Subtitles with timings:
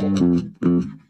[0.00, 1.09] Mm-hmm.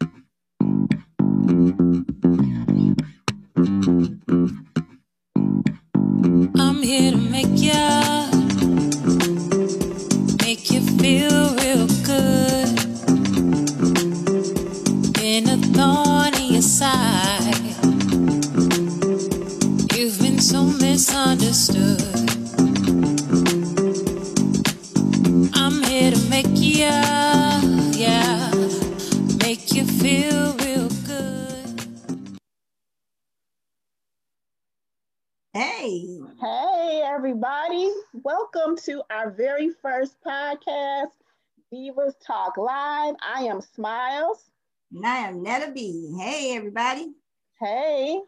[45.03, 46.13] And I am Netta B.
[46.19, 47.11] Hey, everybody.
[47.59, 48.19] Hey.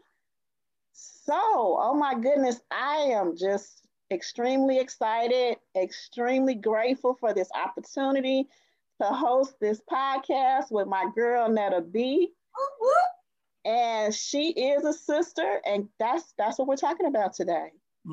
[0.92, 8.48] So, oh my goodness, I am just extremely excited, extremely grateful for this opportunity
[9.00, 12.32] to host this podcast with my girl, Netta B.
[13.66, 17.68] And she is a sister, and that's that's what we're talking about today.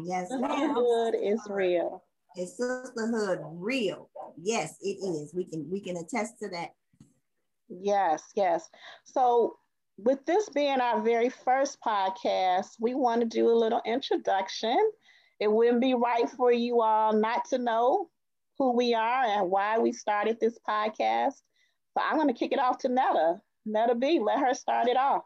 [0.05, 0.51] Yes, ma'am.
[0.51, 2.05] Sisterhood is real.
[2.37, 4.11] Is sisterhood real?
[4.37, 5.33] Yes, it is.
[5.35, 6.75] We can we can attest to that.
[7.71, 8.69] Yes, yes.
[9.05, 9.57] So,
[9.97, 14.77] with this being our very first podcast, we want to do a little introduction.
[15.39, 18.09] It wouldn't be right for you all not to know
[18.59, 21.35] who we are and why we started this podcast.
[21.95, 23.41] So, I'm going to kick it off to Netta.
[23.65, 25.23] Netta B, let her start it off.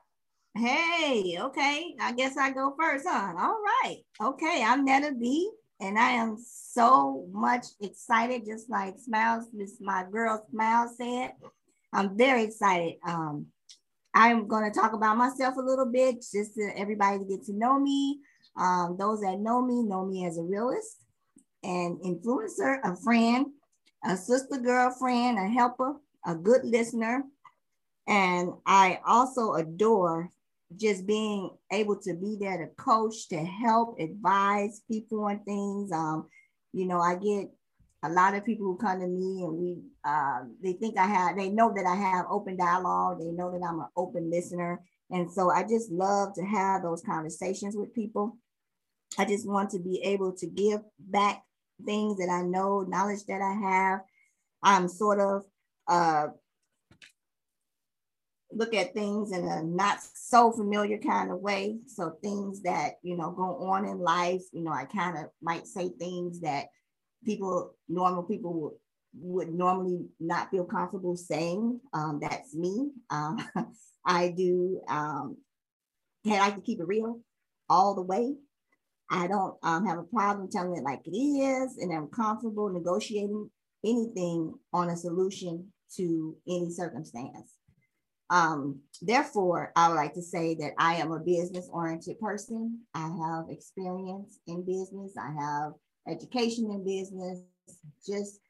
[0.57, 1.97] Hey, okay.
[2.01, 3.33] I guess I go first, huh?
[3.39, 3.99] All right.
[4.23, 5.51] Okay, I'm Netta B,
[5.81, 11.33] and I am so much excited, just like Smyles, this my girl Smyles said.
[11.95, 12.95] I'm very excited.
[13.07, 13.47] Um,
[14.15, 17.53] I'm going to talk about myself a little bit, just to everybody to get to
[17.53, 18.21] know me.
[18.57, 21.05] Um, those that know me know me as a realist,
[21.63, 23.47] an influencer, a friend,
[24.05, 25.95] a sister girlfriend, a helper,
[26.27, 27.25] a good listener,
[28.07, 30.31] and I also adore
[30.77, 35.93] just being able to be there to coach, to help, advise people on things.
[35.93, 36.29] Um,
[36.73, 37.49] you know, I get
[38.05, 41.37] a lot of people who come to me and we uh, they think I have,
[41.37, 43.19] they know that I have open dialogue.
[43.19, 44.83] They know that I'm an open listener.
[45.11, 48.37] And so I just love to have those conversations with people.
[49.19, 51.43] I just want to be able to give back
[51.87, 54.01] things that I know, knowledge that I have.
[54.63, 55.45] I'm sort of
[55.89, 56.29] uh,
[58.53, 61.79] look at things in a not so familiar kind of way.
[61.87, 65.67] So things that you know go on in life, you know, I kind of might
[65.67, 66.67] say things that
[67.25, 68.73] people, normal people would
[69.17, 71.81] would normally not feel comfortable saying.
[71.93, 72.91] Um, that's me.
[73.11, 73.39] Um,
[74.07, 74.81] I do.
[74.89, 75.37] Um,
[76.27, 77.21] I like to keep it real
[77.69, 78.35] all the way.
[79.11, 83.51] I don't um, have a problem telling it like it is, and I'm comfortable negotiating
[83.85, 87.53] anything on a solution to any circumstance.
[88.31, 92.81] Um, therefore, I would like to say that I am a business oriented person.
[92.95, 95.73] I have experience in business, I have
[96.09, 97.41] education in business,
[98.07, 98.41] just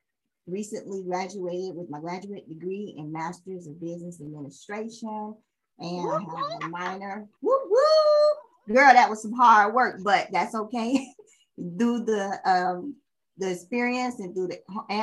[0.46, 5.34] recently graduated with my graduate degree in Master's of Business Administration,
[5.78, 7.26] and I have a minor.
[7.42, 8.74] Woo woo!
[8.74, 11.06] Girl, that was some hard work, but that's okay.
[11.76, 12.96] do the um,
[13.38, 14.60] the experience and do the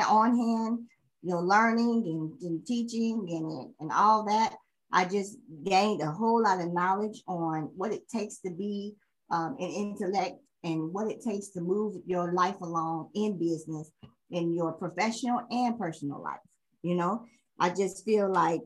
[0.08, 0.80] on hand,
[1.22, 4.54] you know, learning and, and teaching and, and all that.
[4.92, 8.94] I just gained a whole lot of knowledge on what it takes to be
[9.30, 13.90] um, an intellect and what it takes to move your life along in business,
[14.30, 16.40] in your professional and personal life.
[16.82, 17.26] You know,
[17.58, 18.60] I just feel like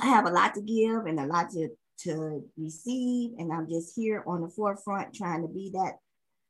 [0.00, 1.68] I have a lot to give and a lot to
[2.04, 5.94] to receive, and I'm just here on the forefront trying to be that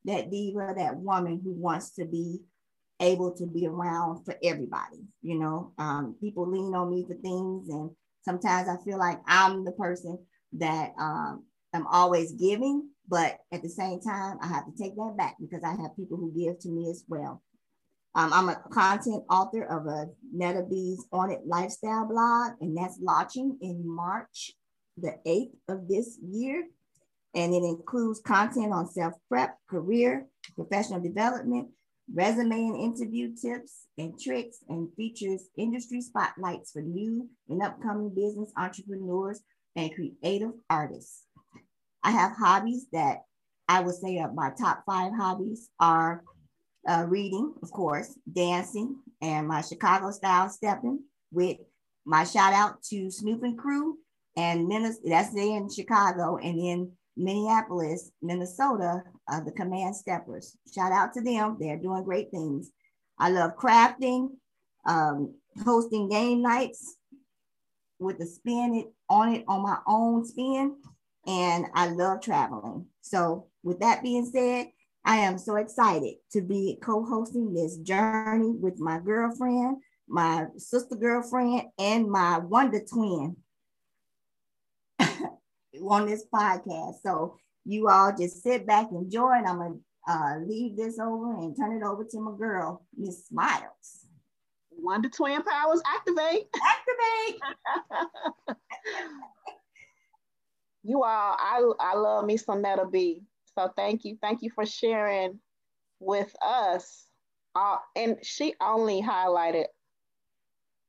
[0.04, 2.40] that diva, that woman who wants to be
[3.00, 5.04] able to be around for everybody.
[5.22, 7.90] You know, um, people lean on me for things, and
[8.22, 10.18] sometimes I feel like I'm the person
[10.54, 15.16] that um, I'm always giving, but at the same time, I have to take that
[15.16, 17.42] back because I have people who give to me as well.
[18.14, 22.98] Um, I'm a content author of a Netta B's On It lifestyle blog, and that's
[23.00, 24.52] launching in March
[24.96, 26.66] the 8th of this year.
[27.34, 30.26] And it includes content on self prep, career,
[30.56, 31.68] professional development,
[32.12, 38.52] resume and interview tips and tricks, and features industry spotlights for new and upcoming business
[38.56, 39.40] entrepreneurs
[39.76, 41.24] and creative artists.
[42.02, 43.22] I have hobbies that
[43.68, 46.24] I would say are my top five hobbies are
[46.88, 51.00] uh, reading, of course, dancing, and my Chicago style stepping
[51.30, 51.58] with
[52.04, 53.98] my shout out to Snoop and Crew
[54.36, 60.56] and Minnesota, that's there in Chicago, and in Minneapolis, Minnesota, uh, the Command Steppers.
[60.74, 61.56] Shout out to them.
[61.60, 62.70] They're doing great things.
[63.18, 64.30] I love crafting,
[64.86, 66.96] um, hosting game nights,
[67.98, 70.76] with the spin it on it on my own spin,
[71.26, 72.86] and I love traveling.
[73.00, 74.68] So, with that being said,
[75.04, 79.78] I am so excited to be co-hosting this journey with my girlfriend,
[80.08, 83.36] my sister girlfriend, and my wonder twin
[85.00, 86.96] on this podcast.
[87.02, 89.74] So you all just sit back, enjoy, and I'm gonna
[90.08, 94.04] uh, leave this over and turn it over to my girl, Miss Smyles.
[94.70, 96.48] Wonder Twin Powers activate.
[96.56, 97.40] Activate.
[100.82, 103.22] you all, I I love me some Netta B.
[103.54, 105.38] So thank you, thank you for sharing
[105.98, 107.06] with us.
[107.54, 109.66] Uh, and she only highlighted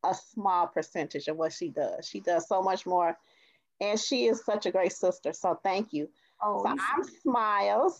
[0.03, 2.07] a small percentage of what she does.
[2.07, 3.17] She does so much more,
[3.79, 5.33] and she is such a great sister.
[5.33, 6.09] So thank you.
[6.41, 7.93] Oh, so I'm Smyles.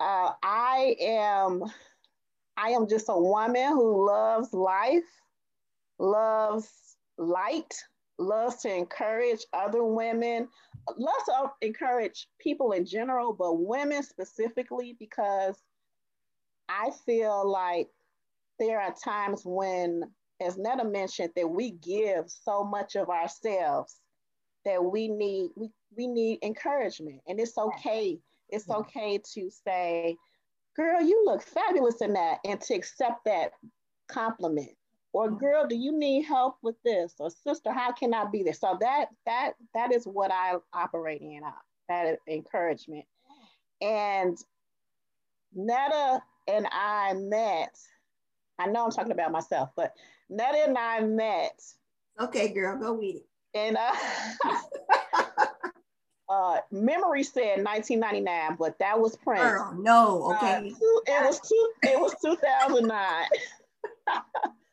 [0.00, 1.64] Uh, I am
[2.56, 5.04] I am just a woman who loves life,
[5.98, 6.68] loves
[7.18, 7.74] light,
[8.18, 10.48] loves to encourage other women,
[10.96, 15.56] loves to encourage people in general, but women specifically because
[16.68, 17.88] I feel like
[18.58, 20.02] there are times when,
[20.40, 23.96] as Netta mentioned, that we give so much of ourselves
[24.64, 28.18] that we need we, we need encouragement, and it's okay.
[28.48, 30.16] It's okay to say,
[30.76, 33.52] girl, you look fabulous in that, and to accept that
[34.08, 34.70] compliment.
[35.14, 37.14] Or girl, do you need help with this?
[37.20, 38.52] Or sister, how can I be there?
[38.52, 41.52] So that that that is what I operate in, uh,
[41.88, 43.04] that encouragement.
[43.80, 44.36] And
[45.54, 47.78] Netta and I met,
[48.58, 49.94] I know I'm talking about myself, but
[50.28, 51.62] Netta and I met.
[52.20, 53.26] Okay, girl, go with it.
[53.54, 53.92] And uh,
[56.28, 61.38] uh memory said 1999 but that was prince Girl, no uh, okay uh, it was
[61.38, 63.26] two it was 2009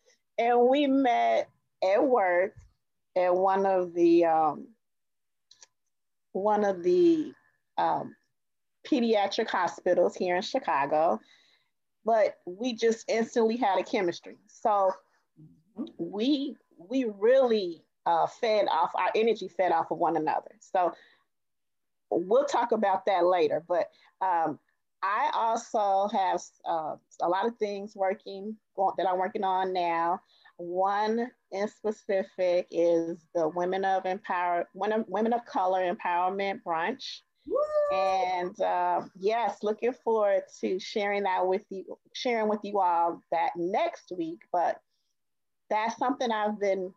[0.41, 1.49] and we met
[1.83, 2.55] at work
[3.15, 4.67] at one of the um
[6.33, 7.33] one of the
[7.77, 8.15] um,
[8.88, 11.19] pediatric hospitals here in chicago
[12.05, 14.91] but we just instantly had a chemistry so
[15.97, 16.55] we
[16.89, 20.94] we really uh, fed off our energy fed off of one another so
[22.11, 23.63] we'll talk about that later.
[23.67, 23.87] But
[24.21, 24.59] um,
[25.01, 28.55] I also have uh, a lot of things working
[28.98, 30.22] that I'm working on now.
[30.57, 37.22] One in specific is the Women of Empower Women, Women of Color Empowerment Brunch.
[37.48, 37.98] Woo!
[37.98, 43.51] And uh, yes, looking forward to sharing that with you, sharing with you all that
[43.56, 44.42] next week.
[44.51, 44.80] But
[45.69, 46.94] that's something I've been,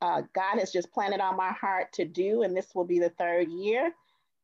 [0.00, 3.12] uh, God has just planted on my heart to do, and this will be the
[3.18, 3.92] third year.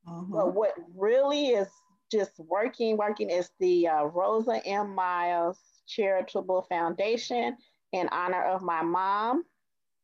[0.06, 0.32] Mm-hmm.
[0.32, 1.68] But what really is
[2.12, 4.94] just working, working is the uh, Rosa M.
[4.94, 7.56] Miles Charitable Foundation
[7.92, 9.44] in honor of my mom.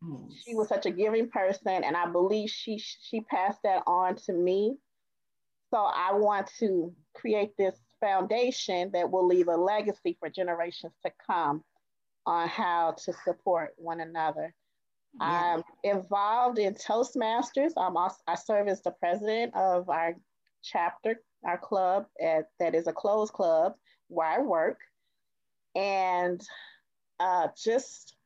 [0.03, 0.43] Yes.
[0.45, 4.33] She was such a giving person, and I believe she she passed that on to
[4.33, 4.77] me.
[5.71, 11.13] So I want to create this foundation that will leave a legacy for generations to
[11.27, 11.63] come
[12.27, 14.55] on how to support one another.
[15.21, 17.73] I'm involved in Toastmasters.
[17.77, 20.15] I'm also, I serve as the president of our
[20.63, 23.75] chapter, our club at, that is a closed club
[24.09, 24.79] where I work.
[25.75, 26.43] And
[27.19, 28.17] uh, just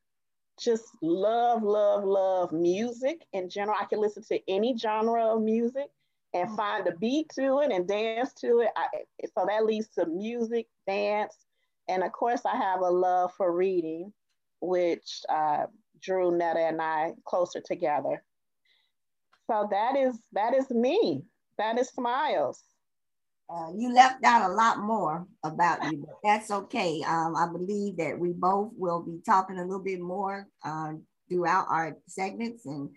[0.59, 3.77] just love, love, love music in general.
[3.81, 5.89] I can listen to any genre of music
[6.33, 6.57] and mm.
[6.57, 8.71] find a beat to it and dance to it.
[8.77, 8.87] I,
[9.37, 11.35] so that leads to music, dance,
[11.89, 14.13] and of course, I have a love for reading,
[14.61, 15.67] which uh,
[16.01, 18.23] drew Netta and I closer together.
[19.47, 21.25] So that is that is me.
[21.59, 22.59] That is Smyles.
[23.51, 27.03] Uh, you left out a lot more about you, but that's okay.
[27.07, 30.93] Um, I believe that we both will be talking a little bit more uh,
[31.29, 32.89] throughout our segments and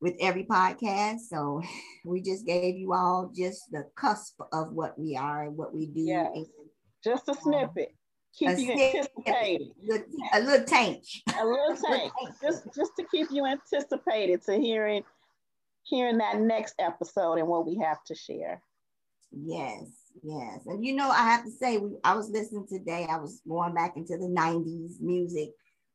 [0.00, 1.20] with every podcast.
[1.30, 1.62] So
[2.04, 5.86] we just gave you all just the cusp of what we are and what we
[5.86, 6.02] do.
[6.02, 6.36] Yes.
[7.02, 7.88] just a snippet.
[7.88, 7.94] Um,
[8.36, 9.68] keep a you anticipated.
[10.34, 11.04] A little tank.
[11.40, 12.12] A little tank.
[12.42, 15.04] just just to keep you anticipated to hearing
[15.84, 18.62] hearing that next episode and what we have to share.
[19.36, 19.84] Yes,
[20.22, 20.60] yes.
[20.66, 23.74] And you know, I have to say, we, I was listening today, I was going
[23.74, 25.50] back into the 90s music,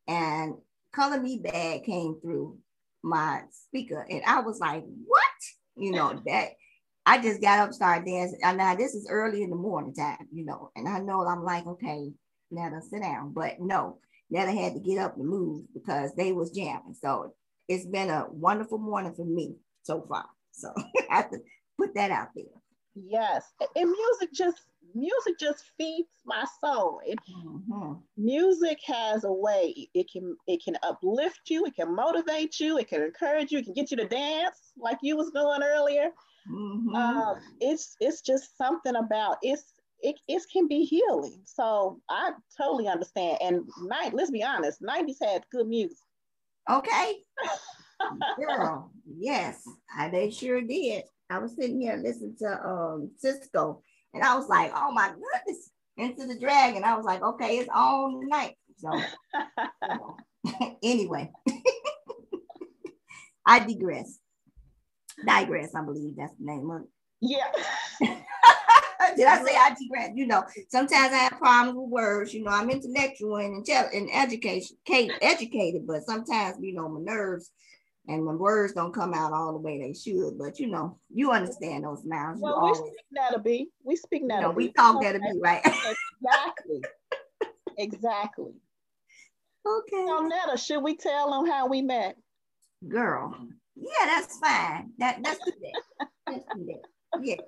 [0.07, 0.55] and
[0.93, 2.57] Color Me Badd came through
[3.03, 5.23] my speaker, and I was like, what?
[5.77, 6.49] You know, that
[7.05, 8.39] I just got up, started dancing.
[8.43, 11.43] And now this is early in the morning time, you know, and I know I'm
[11.43, 12.11] like, okay,
[12.51, 13.33] Netta, sit down.
[13.33, 16.95] But no, Netta had to get up and move because they was jamming.
[17.01, 17.33] So
[17.67, 20.25] it's been a wonderful morning for me so far.
[20.51, 20.73] So
[21.09, 21.39] I have to
[21.79, 22.45] put that out there.
[23.07, 23.45] Yes.
[23.75, 24.61] And music just
[24.95, 26.99] music just feeds my soul.
[27.05, 27.93] It, mm-hmm.
[28.17, 29.89] Music has a way.
[29.93, 31.65] It can it can uplift you.
[31.65, 32.77] It can motivate you.
[32.77, 33.59] It can encourage you.
[33.59, 36.09] It can get you to dance like you was doing earlier.
[36.51, 36.95] Mm-hmm.
[36.95, 41.41] Uh, it's it's just something about it's it, it can be healing.
[41.45, 43.37] So I totally understand.
[43.41, 45.97] And night, let's be honest, 90s had good music.
[46.69, 47.17] Okay.
[48.39, 49.61] Girl, yes,
[49.97, 51.03] I, they sure did.
[51.29, 53.81] I was sitting here listening to um Sisqó,
[54.13, 56.83] and I was like, oh my goodness, into the dragon.
[56.83, 58.55] I was like, okay, it's on tonight.
[58.77, 58.91] So
[60.83, 61.31] anyway,
[63.45, 64.19] I digress.
[65.25, 66.87] Digress, I believe that's the name of it.
[67.21, 67.51] Yeah.
[69.15, 70.11] Did I say I digress?
[70.15, 72.33] You know, sometimes I have problems with words.
[72.33, 74.77] You know, I'm intellectual and, and education,
[75.21, 77.51] educated, but sometimes, you know, my nerves
[78.09, 80.37] and the words don't come out all the way they should.
[80.37, 82.41] But you know, you understand those nouns.
[82.41, 83.69] Well, we speak that'll be.
[83.83, 85.61] We speak that'll you know, We talk that'll be right.
[85.63, 86.81] exactly.
[87.77, 88.53] exactly.
[89.65, 90.05] Okay.
[90.07, 92.17] So Netta, should we tell them how we met?
[92.87, 93.35] Girl,
[93.75, 94.91] yeah, that's fine.
[94.97, 96.07] That that's do that.
[96.27, 97.23] Let's do that.
[97.23, 97.39] Yes.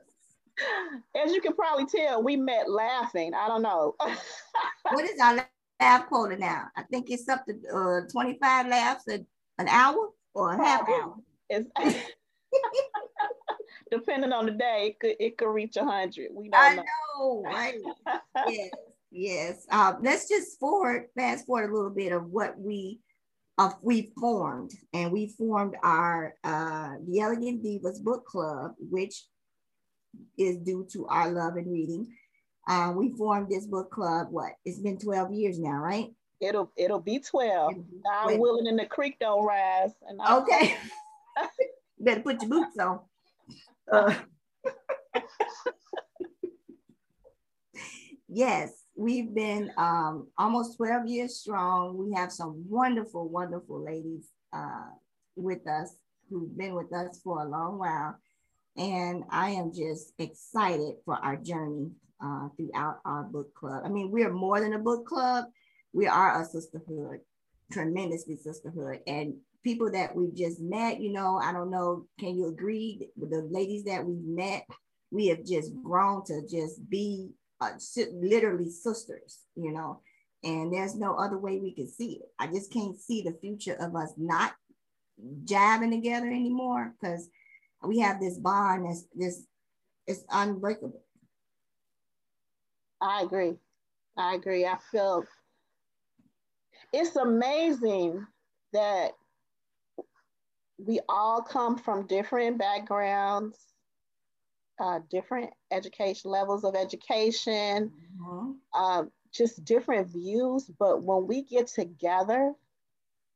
[1.15, 3.34] As you can probably tell, we met laughing.
[3.34, 3.96] I don't know.
[4.91, 5.44] what is our
[5.80, 6.65] laugh quota now?
[6.75, 9.25] I think it's up to uh, 25 laughs a,
[9.58, 11.15] an hour or a half hour.
[13.91, 16.29] Depending on the day, it could it could reach a hundred.
[16.33, 16.83] We don't I know,
[17.17, 17.75] know right?
[18.47, 18.69] yes,
[19.11, 19.65] yes.
[19.69, 23.00] Uh, let's just forward, fast forward a little bit of what we
[23.57, 29.25] uh, we formed, and we formed our uh, the Elegant Divas Book Club, which
[30.38, 32.07] is due to our love and reading.
[32.67, 34.27] Uh, we formed this book club.
[34.29, 34.53] What?
[34.63, 36.09] It's been twelve years now, right?
[36.41, 37.75] It'll it'll be 12.
[38.12, 39.91] I'm willing and the creek don't rise.
[40.07, 40.75] And okay.
[42.00, 43.00] Better put your boots on.
[43.91, 44.15] Uh,
[48.27, 51.95] yes, we've been um, almost 12 years strong.
[51.95, 54.89] We have some wonderful, wonderful ladies uh,
[55.36, 55.95] with us
[56.29, 58.15] who've been with us for a long while.
[58.77, 61.91] And I am just excited for our journey
[62.24, 63.83] uh, throughout our book club.
[63.86, 65.45] I mean, we're more than a book club
[65.93, 67.19] we are a sisterhood,
[67.71, 69.00] tremendously sisterhood.
[69.07, 73.31] And people that we've just met, you know, I don't know, can you agree with
[73.31, 74.65] the ladies that we've met?
[75.12, 77.71] We have just grown to just be uh,
[78.13, 80.01] literally sisters, you know,
[80.43, 82.29] and there's no other way we can see it.
[82.39, 84.53] I just can't see the future of us not
[85.43, 87.29] jabbing together anymore because
[87.83, 89.43] we have this bond that's this
[90.07, 91.01] it's unbreakable.
[93.00, 93.55] I agree.
[94.17, 94.65] I agree.
[94.65, 95.24] I feel
[96.93, 98.25] it's amazing
[98.74, 99.12] that
[100.77, 103.57] we all come from different backgrounds,
[104.79, 108.51] uh, different education levels of education, mm-hmm.
[108.74, 110.69] uh, just different views.
[110.79, 112.53] But when we get together,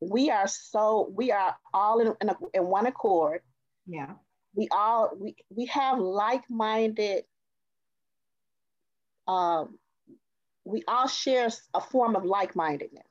[0.02, 3.42] we are so we are all in, in, a, in one accord.
[3.88, 4.14] Yeah,
[4.54, 7.24] we all we we have like-minded.
[9.28, 9.78] Um,
[10.66, 13.06] we all share a form of like-mindedness.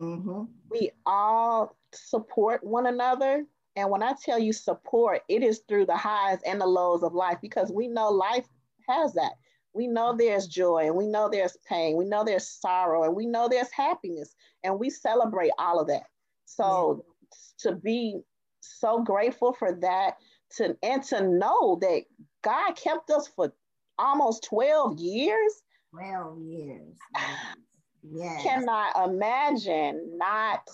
[0.00, 0.44] Mm-hmm.
[0.70, 3.44] We all support one another.
[3.76, 7.14] And when I tell you support, it is through the highs and the lows of
[7.14, 8.46] life because we know life
[8.88, 9.32] has that.
[9.74, 11.96] We know there's joy and we know there's pain.
[11.96, 14.34] We know there's sorrow and we know there's happiness.
[14.64, 16.04] And we celebrate all of that.
[16.46, 17.70] So yeah.
[17.70, 18.20] to be
[18.60, 20.14] so grateful for that
[20.56, 22.04] to and to know that
[22.42, 23.52] God kept us for
[23.98, 25.62] almost 12 years.
[25.92, 26.96] 12 years
[28.12, 28.42] yes.
[28.42, 30.68] cannot imagine not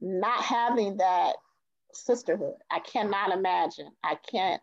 [0.00, 1.34] not having that
[1.92, 2.54] sisterhood.
[2.70, 3.90] I cannot imagine.
[4.02, 4.62] I can't.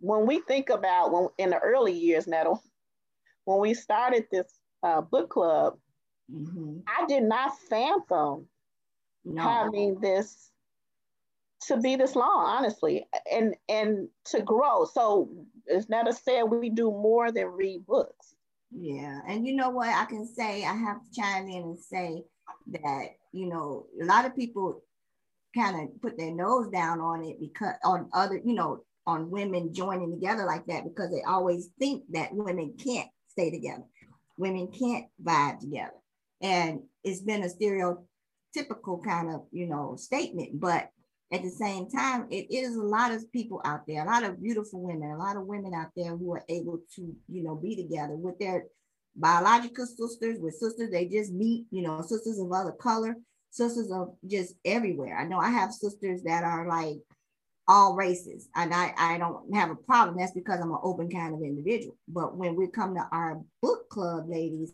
[0.00, 2.54] When we think about when in the early years, Netta,
[3.44, 5.78] when we started this uh, book club,
[6.30, 6.78] mm-hmm.
[6.86, 8.46] I did not fathom
[9.24, 9.42] no.
[9.42, 10.50] having this
[11.62, 14.84] to be this long, honestly, and and to grow.
[14.84, 15.30] So
[15.72, 18.35] as Netta said, we do more than read books.
[18.78, 19.20] Yeah.
[19.26, 19.88] And you know what?
[19.88, 22.24] I can say, I have to chime in and say
[22.72, 24.82] that, you know, a lot of people
[25.54, 29.72] kind of put their nose down on it because on other, you know, on women
[29.72, 33.84] joining together like that because they always think that women can't stay together.
[34.36, 35.94] Women can't vibe together.
[36.42, 40.90] And it's been a stereotypical kind of, you know, statement, but
[41.32, 44.40] at the same time, it is a lot of people out there, a lot of
[44.40, 47.74] beautiful women, a lot of women out there who are able to, you know, be
[47.74, 48.66] together with their
[49.16, 53.16] biological sisters, with sisters they just meet, you know, sisters of other color,
[53.50, 55.18] sisters of just everywhere.
[55.18, 56.98] I know I have sisters that are like
[57.68, 58.48] all races.
[58.54, 60.18] And I, I don't have a problem.
[60.18, 61.96] That's because I'm an open kind of individual.
[62.06, 64.72] But when we come to our book club, ladies,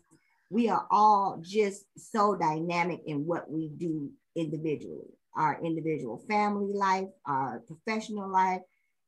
[0.51, 7.07] we are all just so dynamic in what we do individually our individual family life,
[7.25, 8.61] our professional life,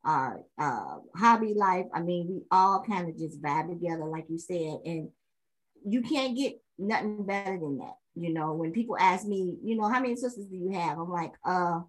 [0.03, 1.85] our uh, hobby life.
[1.93, 4.79] I mean, we all kind of just vibe together, like you said.
[4.85, 5.09] And
[5.87, 7.95] you can't get nothing better than that.
[8.15, 10.97] You know, when people ask me, you know, how many sisters do you have?
[10.97, 11.81] I'm like, uh,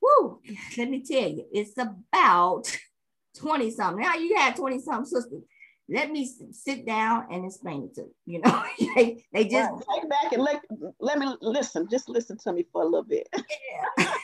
[0.00, 0.40] whoo,
[0.78, 2.64] let me tell you, it's about
[3.36, 4.02] 20 something.
[4.02, 5.42] Now you have 20 something sisters.
[5.92, 8.14] Let me sit down and explain it to you.
[8.24, 8.64] You know,
[8.96, 10.62] they, they just take back and let,
[11.00, 11.86] let me listen.
[11.90, 13.28] Just listen to me for a little bit.
[13.98, 14.12] Yeah.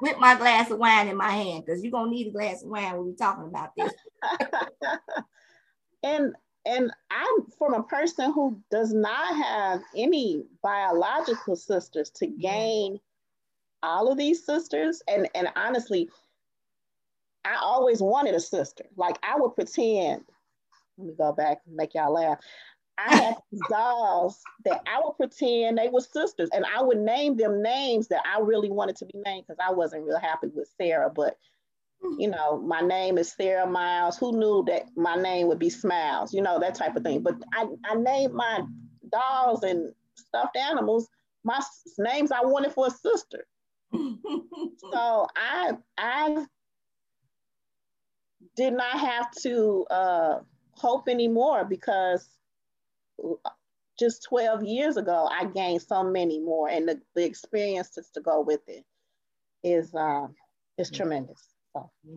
[0.00, 2.68] With my glass of wine in my hand, because you're gonna need a glass of
[2.68, 3.92] wine when we're talking about this.
[6.02, 6.34] and
[6.66, 12.40] and I'm from a person who does not have any biological sisters to mm-hmm.
[12.40, 13.00] gain
[13.82, 15.02] all of these sisters.
[15.08, 16.08] And, and honestly,
[17.44, 18.84] I always wanted a sister.
[18.96, 20.24] Like I would pretend,
[20.98, 22.38] let me go back and make y'all laugh.
[22.96, 23.36] I had
[23.68, 28.22] dolls that I would pretend they were sisters and I would name them names that
[28.24, 31.36] I really wanted to be named because I wasn't real happy with Sarah, but
[32.18, 34.18] you know, my name is Sarah Miles.
[34.18, 36.34] Who knew that my name would be Smyles?
[36.34, 37.22] You know, that type of thing.
[37.22, 38.60] But I, I named my
[39.10, 41.08] dolls and stuffed animals
[41.44, 41.60] my
[41.98, 43.46] names I wanted for a sister.
[43.92, 46.46] so I I
[48.56, 50.38] did not have to uh,
[50.78, 52.28] hope anymore because
[53.98, 58.40] just 12 years ago I gained so many more and the, the experiences to go
[58.40, 58.84] with it
[59.62, 60.26] is uh,
[60.78, 61.48] is tremendous.
[62.04, 62.12] Yeah.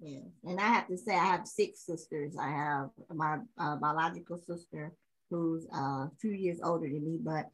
[0.00, 0.20] yeah.
[0.44, 2.36] And I have to say, I have six sisters.
[2.40, 4.92] I have my uh, biological sister
[5.30, 7.46] who's uh, a few years older than me, but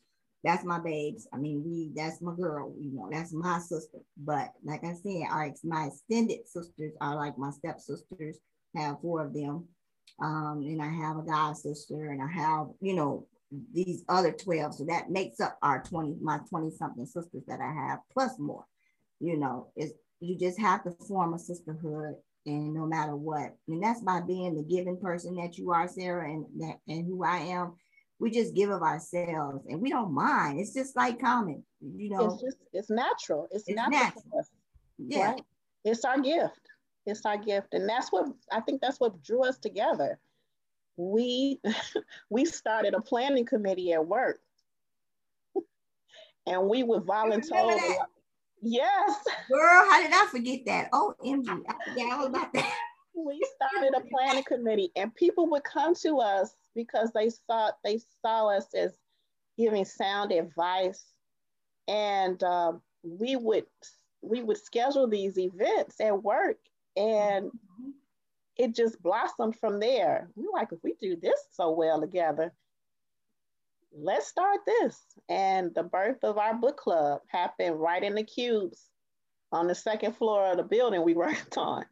[0.45, 1.27] that's my babes.
[1.33, 3.99] I mean, we that's my girl, you know, that's my sister.
[4.17, 8.39] But like I said, our my extended sisters are like my stepsisters,
[8.77, 9.65] have four of them.
[10.23, 13.27] Um, and I have a god sister, and I have, you know,
[13.73, 14.75] these other 12.
[14.75, 18.65] So that makes up our 20, my 20 something sisters that I have, plus more.
[19.21, 22.15] You know, it's you just have to form a sisterhood
[22.47, 26.31] and no matter what and that's by being the giving person that you are sarah
[26.31, 27.75] and that and who i am
[28.19, 32.27] we just give of ourselves and we don't mind it's just like common you know
[32.27, 34.45] it's just it's natural it's, it's natural, natural.
[34.99, 35.43] yeah right?
[35.85, 36.64] it's our gift
[37.07, 40.19] it's our gift and that's what i think that's what drew us together
[40.97, 41.61] we
[42.31, 44.41] we started a planning committee at work
[46.47, 47.79] and we would volunteer
[48.67, 49.25] Yes.
[49.51, 50.89] Girl, how did I forget that?
[50.95, 52.73] Oh, MG, I forgot all about that.
[53.17, 58.01] We started a planning committee and people would come to us because they saw they
[58.21, 58.99] saw us as
[59.57, 61.05] giving sound advice.
[61.87, 62.73] And uh,
[63.05, 63.67] we would
[64.21, 66.59] we would schedule these events at work
[66.97, 67.51] and
[68.57, 70.29] it just blossomed from there.
[70.37, 72.53] We were like, if we do this so well together,
[73.93, 75.01] let's start this.
[75.29, 78.89] And the birth of our book club happened right in the cubes
[79.53, 81.85] on the second floor of the building we worked on.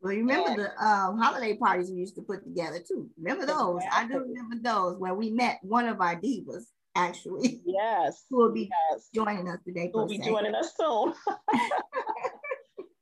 [0.00, 3.08] Well, you remember and, the um, holiday parties we used to put together too.
[3.18, 3.82] Remember those?
[3.82, 4.16] Exactly.
[4.16, 7.62] I do remember those where we met one of our divas actually.
[7.64, 8.24] Yes.
[8.30, 9.08] Who will be yes.
[9.14, 9.90] joining us today.
[9.92, 11.14] Who will be joining us soon.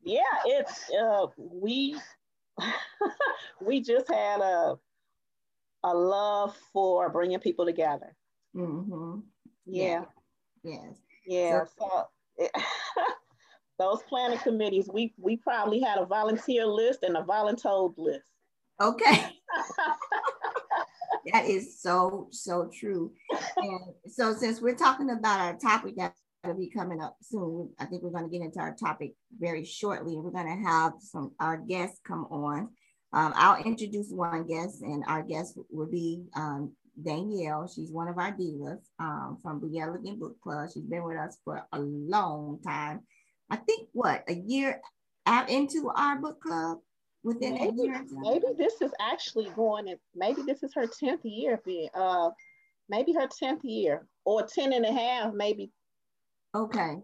[0.05, 1.97] yeah, it's uh, we
[3.61, 4.77] we just had a
[5.85, 8.17] a love for bringing people together.
[8.57, 9.21] Mm-hmm.
[9.67, 10.05] Yeah.
[10.63, 10.97] Yes.
[11.27, 11.65] Yeah.
[11.65, 12.05] So, so
[12.37, 12.51] it,
[13.79, 18.25] those planning committees, we we probably had a volunteer list and a voluntold list.
[18.81, 19.31] Okay.
[21.33, 23.13] that is so so true.
[23.57, 26.15] And so since we're talking about our topic that
[26.47, 29.65] will be coming up soon, I think we're going to get into our topic very
[29.65, 32.71] shortly, we're going to have some our guests come on.
[33.13, 37.69] Um, I'll introduce one guest, and our guest will be um, Danielle.
[37.69, 40.69] She's one of our divas um, from the Elegant Book Club.
[40.73, 43.01] She's been with us for a long time.
[43.51, 44.81] I think what a year
[45.27, 46.79] out into our book club
[47.23, 48.05] within maybe, a year.
[48.11, 52.31] Maybe this is actually going and maybe this is her 10th year being uh
[52.89, 55.71] maybe her 10th year or 10 and a half, maybe.
[56.55, 56.97] Okay.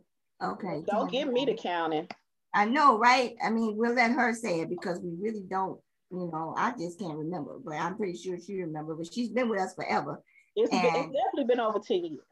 [0.42, 0.82] Okay.
[0.86, 2.08] Don't give me the counting.
[2.54, 3.34] I know, right?
[3.44, 5.78] I mean, we'll let her say it because we really don't
[6.10, 8.94] you know, I just can't remember, but I'm pretty sure she remember.
[8.94, 10.22] But she's been with us forever.
[10.56, 12.24] It's, been, it's definitely been over 10 years.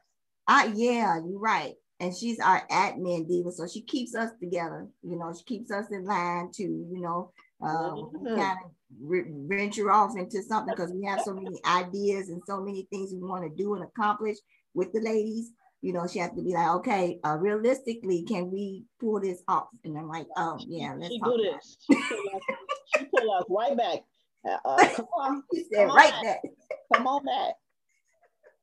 [0.48, 1.74] Uh, yeah, you're right.
[2.00, 4.88] And she's our admin diva, so she keeps us together.
[5.02, 8.26] You know, she keeps us in line to, you know, uh, mm-hmm.
[8.26, 12.60] kind of re- venture off into something because we have so many ideas and so
[12.60, 14.36] many things we want to do and accomplish
[14.74, 15.50] with the ladies.
[15.80, 19.68] You know, she has to be like, okay, uh, realistically, can we pull this off?
[19.84, 21.76] And I'm like, oh yeah, let's She do this.
[21.86, 22.42] She pull us,
[22.86, 24.00] she pull us right back.
[24.48, 25.42] Uh, uh, come on.
[25.54, 26.22] She said, Come on right back.
[26.22, 26.40] back.
[26.92, 27.54] come on back.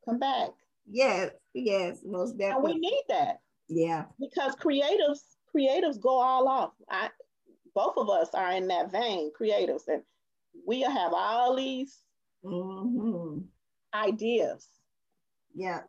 [0.06, 0.50] Come back.
[0.90, 2.72] Yes, yes, most definitely.
[2.74, 5.20] And we need that Yeah, because creatives,
[5.56, 6.72] creatives go all off.
[6.90, 7.10] I,
[7.74, 10.04] both of us are in that vein, creatives, and
[10.68, 12.02] we have all these
[12.44, 13.40] hmm
[13.94, 14.68] ideas.
[15.56, 15.82] yeah,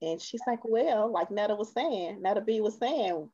[0.00, 3.28] And she's like, well, like Netta was saying, Netta B was saying,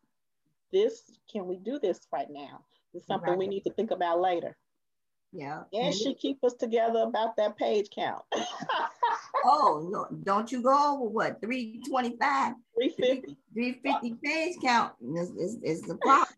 [0.73, 2.65] this, can we do this right now?
[2.95, 4.57] It's something we need to think about later.
[5.33, 5.63] yeah.
[5.73, 8.23] And And she keep us together about that page count.
[9.45, 13.37] oh, no, don't you go over what 325, 350.
[13.53, 16.29] 350 page count is, is, is the problem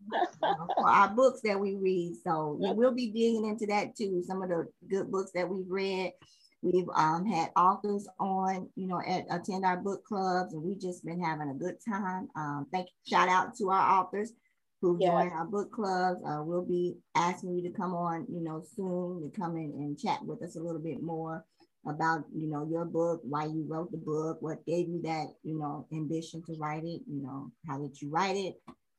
[0.77, 2.15] for our books that we read.
[2.23, 4.23] So yeah, we'll be digging into that too.
[4.25, 6.13] Some of the good books that we've read.
[6.61, 11.05] We've um, had authors on, you know, at attend our book clubs, and we've just
[11.05, 12.29] been having a good time.
[12.35, 14.33] Um, thank shout out to our authors
[14.81, 16.19] who joined our book clubs.
[16.27, 19.97] Uh, we'll be asking you to come on, you know, soon to come in and
[19.99, 21.45] chat with us a little bit more
[21.85, 25.57] about, you know, your book, why you wrote the book, what gave you that, you
[25.57, 28.55] know, ambition to write it, you know, how did you write it,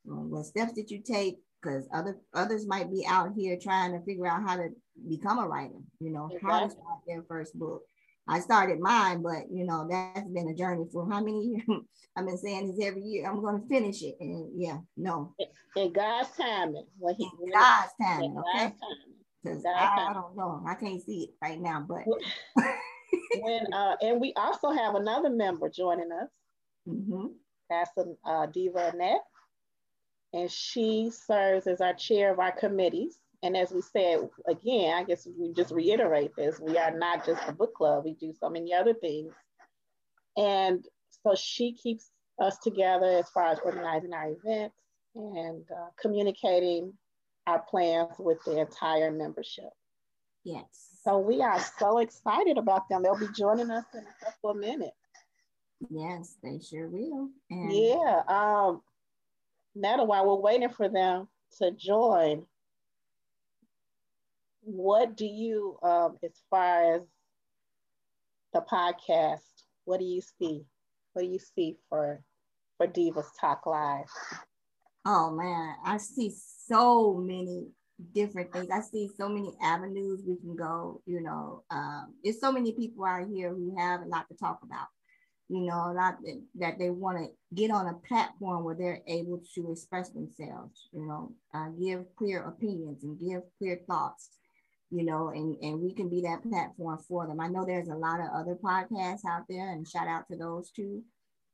[0.09, 1.37] um, what steps did you take?
[1.61, 4.69] Because other others might be out here trying to figure out how to
[5.07, 7.83] become a writer, you know, how to start their first book.
[8.27, 11.63] I started mine, but you know, that's been a journey for how many years?
[12.15, 13.29] I've been saying this every year.
[13.29, 14.15] I'm gonna finish it.
[14.19, 15.33] And yeah, no,
[15.75, 16.85] In God's timing.
[16.97, 18.73] When he, when- God's in timing, okay?
[19.43, 20.61] Because I, I don't know.
[20.67, 22.03] I can't see it right now, but
[23.41, 26.29] When, uh, and we also have another member joining us.
[26.87, 27.33] Mhm.
[27.69, 27.91] That's
[28.25, 29.23] uh, Diva Annette.
[30.33, 33.17] And she serves as our chair of our committees.
[33.41, 37.41] And as we said, again, I guess we just reiterate this, we are not just
[37.47, 39.33] a book club, we do so many other things.
[40.35, 40.85] And
[41.23, 44.75] so she keeps us together as far as organizing our events
[45.15, 46.93] and uh, communicating
[47.47, 49.69] our plans with the entire membership.
[50.43, 50.87] yes.
[51.03, 53.01] So we are so excited about them.
[53.01, 54.95] They'll be joining us in a couple of minutes.
[55.89, 57.29] Yes, they sure will.
[57.49, 58.21] And Yeah.
[58.27, 58.81] Um,
[59.75, 62.45] Netta, while we're waiting for them to join,
[64.61, 67.01] what do you, um, as far as
[68.53, 69.39] the podcast,
[69.85, 70.65] what do you see?
[71.13, 72.21] What do you see for
[72.77, 74.05] for Divas Talk Live?
[75.05, 76.33] Oh man, I see
[76.67, 77.67] so many
[78.13, 78.69] different things.
[78.71, 81.01] I see so many avenues we can go.
[81.05, 84.59] You know, um, there's so many people out here who have a lot to talk
[84.63, 84.87] about.
[85.51, 89.01] You know, a lot that, that they want to get on a platform where they're
[89.07, 90.87] able to express themselves.
[90.91, 94.29] You know, uh, give clear opinions and give clear thoughts.
[94.91, 97.39] You know, and and we can be that platform for them.
[97.39, 100.71] I know there's a lot of other podcasts out there, and shout out to those
[100.71, 101.03] two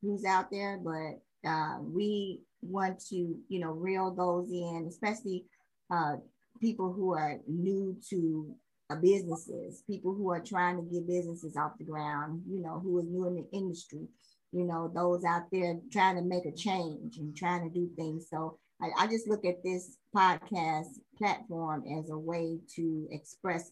[0.02, 5.44] who's out there, but uh, we want to, you know, reel those in, especially
[5.90, 6.16] uh,
[6.60, 8.54] people who are new to
[8.90, 12.98] uh, businesses, people who are trying to get businesses off the ground, you know, who
[12.98, 14.06] is new in the industry,
[14.52, 18.26] you know, those out there trying to make a change and trying to do things.
[18.30, 23.70] So I, I just look at this podcast platform as a way to express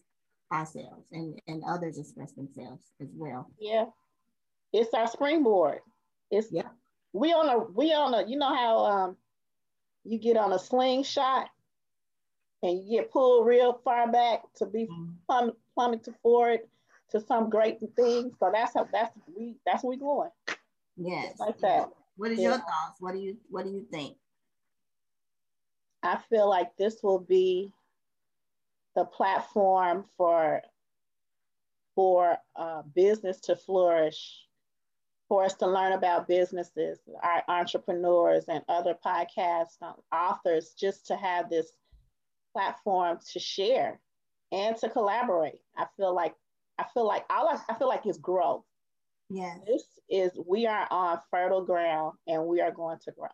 [0.51, 3.49] ourselves and, and others express themselves as well.
[3.59, 3.85] Yeah,
[4.73, 5.79] it's our springboard.
[6.31, 6.69] It's Yeah.
[7.13, 9.17] we on a we on a you know how um
[10.03, 11.47] you get on a slingshot
[12.63, 14.87] and you get pulled real far back to be
[15.27, 16.61] plummet, plummeted forward
[17.11, 18.31] to some great thing.
[18.39, 20.29] So that's how that's we that's where we going.
[20.97, 21.29] Yes.
[21.29, 21.89] Just like that.
[22.17, 22.49] What is Yeah.
[22.49, 22.99] your thoughts?
[22.99, 24.17] What do you what do you think?
[26.05, 27.71] I feel like this will be
[28.95, 30.61] the platform for
[31.95, 34.45] for uh, business to flourish,
[35.29, 41.15] for us to learn about businesses, our entrepreneurs, and other podcast um, authors, just to
[41.15, 41.71] have this
[42.53, 43.99] platform to share
[44.51, 45.61] and to collaborate.
[45.77, 46.35] I feel like
[46.79, 48.65] I feel like all I, I feel like is growth.
[49.29, 53.29] Yes, This is we are on fertile ground, and we are going to grow.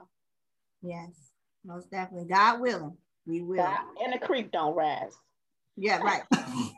[0.81, 1.30] yes,
[1.65, 2.27] most definitely.
[2.27, 3.57] God willing, we will.
[3.57, 5.13] God, and the creek don't rise.
[5.77, 6.23] Yeah, right.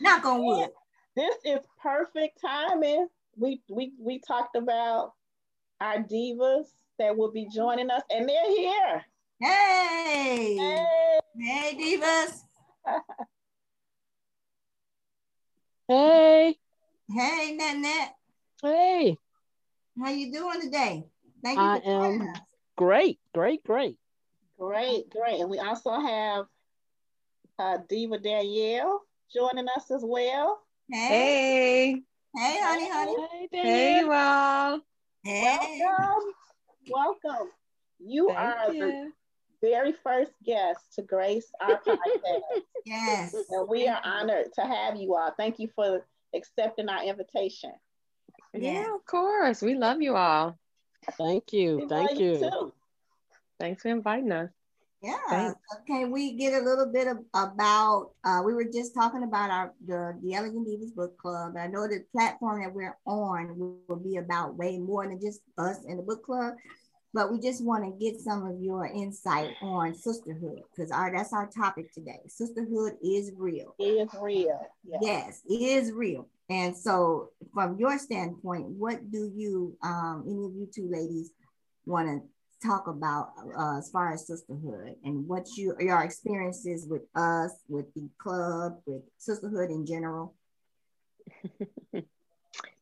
[0.00, 0.70] Knock on wood.
[1.16, 3.08] this is perfect timing.
[3.36, 5.12] We we we talked about
[5.80, 6.66] our divas
[6.98, 9.04] that will be joining us, and they're here.
[9.40, 10.86] Hey, Hey.
[11.38, 12.40] hey, divas.
[15.86, 16.56] Hey,
[17.14, 18.14] Hey, Nanette.
[18.62, 19.18] hey,
[20.02, 21.04] How you doing today?
[21.42, 22.40] Thank you I for joining am- us.
[22.76, 23.98] great, great, great.
[24.58, 25.40] Great, great.
[25.40, 26.46] And we also have
[27.58, 30.60] uh, Diva Danielle joining us as well.
[30.90, 32.02] Hey, Hey,
[32.36, 33.16] Hey, honey, honey.
[33.30, 33.98] Hey, Hey, Dad.
[34.00, 34.80] you all.
[35.24, 35.80] Hey.
[35.82, 36.32] Welcome.
[36.90, 37.48] Welcome.
[37.98, 39.12] You Thank are the
[39.62, 42.40] very first guest to grace our podcast.
[42.84, 43.34] Yes.
[43.50, 45.32] and we are honored to have you all.
[45.38, 47.72] Thank you for accepting our invitation.
[48.52, 49.62] Yeah, of course.
[49.62, 50.58] We love you all.
[51.12, 51.76] Thank you.
[51.78, 52.72] We Thank love you.
[53.58, 53.64] Too.
[53.64, 54.50] Thanks for inviting us.
[55.02, 55.18] Yeah.
[55.28, 55.60] Thanks.
[55.86, 59.74] Can we get a little bit of, about, uh, we were just talking about our,
[59.86, 61.56] the, the Elegant Divas Book Club.
[61.58, 65.40] I know the platform that we're on will, will be about way more than just
[65.58, 66.54] us in the book club.
[67.12, 71.32] But we just want to get some of your insight on sisterhood because our that's
[71.32, 72.18] our topic today.
[72.26, 73.76] Sisterhood is real.
[73.78, 74.66] It is real.
[74.84, 74.98] Yeah.
[75.00, 76.26] Yes, it is real.
[76.50, 81.30] And so, from your standpoint, what do you, um, any of you two ladies,
[81.86, 82.28] want to
[82.64, 87.92] talk about uh, as far as sisterhood and what you your experiences with us, with
[87.94, 90.34] the club, with sisterhood in general?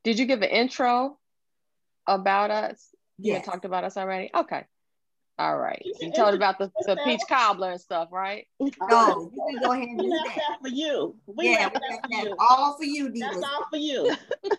[0.04, 1.18] Did you give an intro
[2.06, 2.88] about us?
[3.18, 4.30] You talked about us already?
[4.34, 4.64] Okay.
[5.38, 5.80] All right.
[5.84, 8.46] You You told about the, the peach cobbler and stuff, right?
[8.88, 10.34] No, you can go ahead and We do that.
[10.36, 11.16] that for you.
[11.26, 12.36] We Yeah, left we that for you.
[12.38, 14.10] all for you, That's all for you.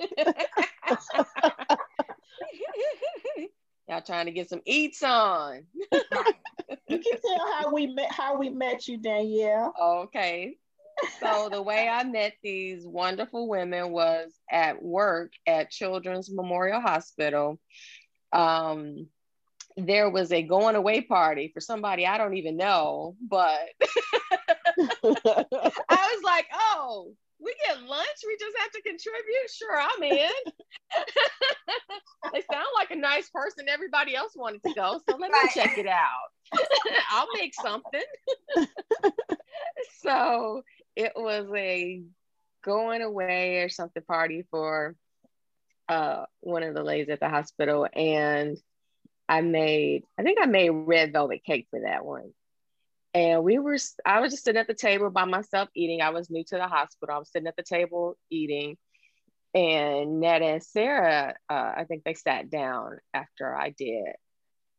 [3.87, 5.65] Y'all trying to get some eats on.
[6.87, 9.73] You can tell how we met how we met you, Danielle.
[9.81, 10.57] Okay.
[11.19, 17.59] So the way I met these wonderful women was at work at Children's Memorial Hospital.
[18.31, 19.07] Um,
[19.75, 23.59] there was a going away party for somebody I don't even know, but
[24.77, 28.19] I was like, oh, we get lunch.
[28.25, 29.49] We just have to contribute.
[29.51, 30.31] Sure, I'm in.
[32.33, 33.65] they sound like a nice person.
[33.69, 34.99] Everybody else wanted to go.
[35.07, 35.49] So let me Right.
[35.49, 36.29] check it out.
[37.11, 38.01] I'll make something.
[40.01, 40.63] so
[40.95, 42.03] it was a
[42.63, 44.95] going away or something party for
[45.87, 47.87] uh, one of the ladies at the hospital.
[47.93, 48.57] And
[49.27, 52.31] I made, I think I made red velvet cake for that one
[53.13, 56.01] and we were i was just sitting at the table by myself eating.
[56.01, 57.15] I was new to the hospital.
[57.15, 58.77] I was sitting at the table eating.
[59.55, 64.15] And ned and sarah uh, i think they sat down after i did.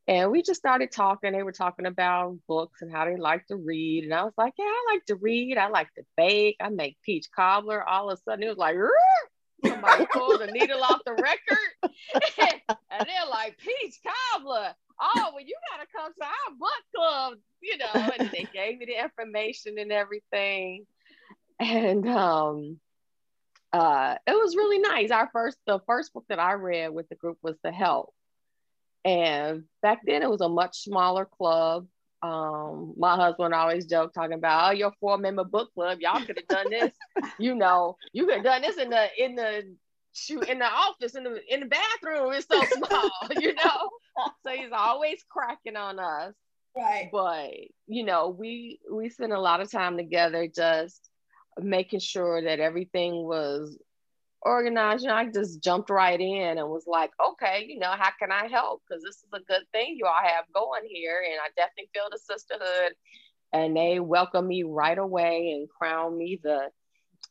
[0.06, 1.32] And we just started talking.
[1.32, 4.04] They were talking about books and how they like to read.
[4.04, 5.58] And i was like yeah i like to read.
[5.58, 6.56] I like to bake.
[6.60, 7.88] I make peach cobbler.
[7.88, 8.90] All of a sudden it was like "Rrr!"
[9.64, 11.94] somebody pulled the needle off the record.
[12.90, 17.78] And they're like peach cobbler oh well you gotta come to our book club you
[17.78, 20.86] know and they gave me the information and everything.
[21.58, 22.78] And um
[23.72, 25.10] uh it was really nice.
[25.10, 28.12] Our first the first book that i read with the group was the help.
[29.04, 31.86] And back then it was a much smaller club.
[32.22, 36.38] Um my husband always joked talking about oh your four member book club y'all could
[36.38, 36.92] have done this.
[37.38, 39.74] You know you could have done this in the in the
[40.14, 43.90] shoot in the office in the in the bathroom is so small you know?
[44.46, 46.34] So he's always cracking on us.
[46.76, 47.08] Right.
[47.12, 47.50] but
[47.86, 51.08] you know we we spent a lot of time together just
[51.60, 53.78] making sure that everything was
[54.42, 55.04] organized.
[55.04, 58.32] You know i just jumped right in and was like okay you know how can
[58.32, 58.82] i help?
[58.88, 62.08] Because this is a good thing you all have going here and i definitely feel
[62.10, 62.94] the sisterhood.
[63.52, 66.70] And they welcomed me right away and crowned me the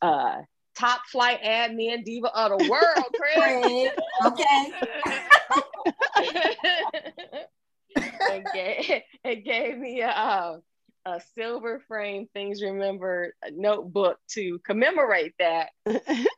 [0.00, 0.40] uh
[0.76, 3.90] top flight admin diva of the world Craig,
[4.26, 4.72] okay.
[8.30, 10.58] and, gave, and gave me a, uh,
[11.06, 15.68] a silver frame things remembered notebook to commemorate that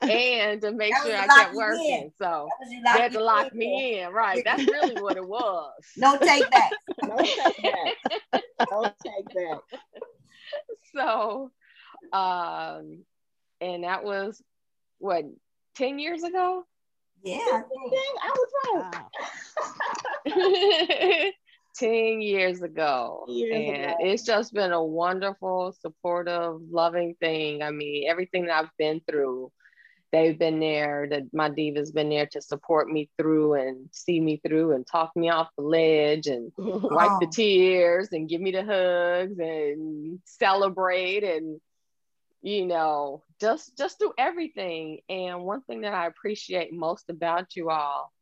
[0.03, 2.03] and to make sure I kept working.
[2.03, 2.13] in.
[2.19, 3.59] So That was you they had to lock in.
[3.59, 4.13] me in.
[4.13, 4.43] Right.
[4.45, 5.71] That's really what it was.
[5.97, 6.73] No take back.
[7.05, 8.43] No take back.
[8.71, 9.61] No take back.
[10.95, 11.53] So
[12.13, 13.05] um
[13.77, 14.43] and that was
[14.99, 15.25] what
[15.77, 16.65] 10 years ago?
[17.23, 17.37] Yeah.
[17.43, 17.63] I
[18.23, 18.93] I was wrong.
[20.27, 21.31] Wow.
[21.77, 23.27] 10 years ago.
[23.29, 23.97] Years and ago.
[24.01, 27.63] it's just been a wonderful, supportive, loving thing.
[27.63, 29.53] I mean, everything that I've been through,
[30.11, 34.41] they've been there, that my diva's been there to support me through and see me
[34.47, 38.65] through and talk me off the ledge and wipe the tears and give me the
[38.65, 41.61] hugs and celebrate and
[42.43, 45.01] you know just just do everything.
[45.09, 48.13] And one thing that i appreciate most about you all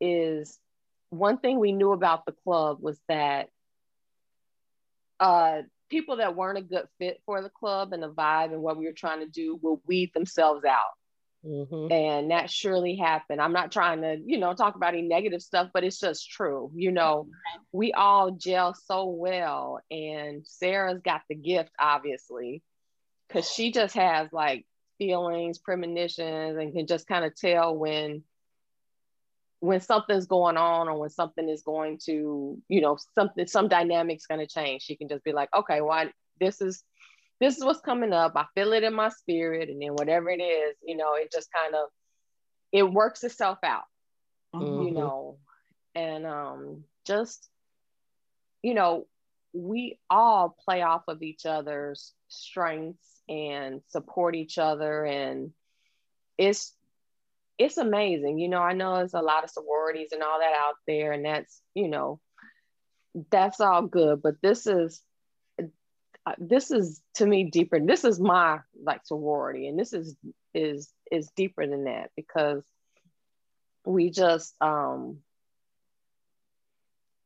[0.00, 0.58] is
[1.10, 3.48] one thing we knew about the club was that
[5.20, 8.78] uh people that weren't a good fit for the club and the vibe and what
[8.78, 10.92] we were trying to do will weed themselves out.
[11.44, 11.90] Mhm.
[11.92, 13.40] and that surely happened.
[13.40, 16.70] I'm not trying to you know talk about any negative stuff but it's just true.
[16.74, 17.26] You know
[17.72, 22.62] we all gel so well and sarah's got the gift obviously
[23.32, 24.66] because she just has like
[24.98, 28.22] feelings, premonitions, and can just kind of tell when
[29.60, 34.26] when something's going on or when something is going to, you know, something some dynamic's
[34.26, 34.82] going to change.
[34.82, 36.08] She can just be like, okay, well,
[36.40, 36.82] this is
[37.40, 38.32] this is what's coming up.
[38.36, 41.48] I feel it in my spirit, and then whatever it is, you know, it just
[41.52, 41.88] kind of
[42.72, 43.84] it works itself out,
[44.54, 44.84] Mhm.
[44.84, 45.38] you know,
[45.94, 47.48] and um, just
[48.62, 49.06] you know,
[49.52, 55.52] we all play off of each other's strengths and support each other and
[56.38, 56.74] it's
[57.58, 58.38] it's amazing.
[58.38, 61.24] You know i know there's a lot of sororities and all that out there and
[61.24, 62.20] that's you know
[63.30, 65.02] that's all good but this is
[66.24, 70.16] uh, this is to me deeper this is my like sorority and this is
[70.54, 72.62] is is deeper than that because
[73.84, 75.18] we just um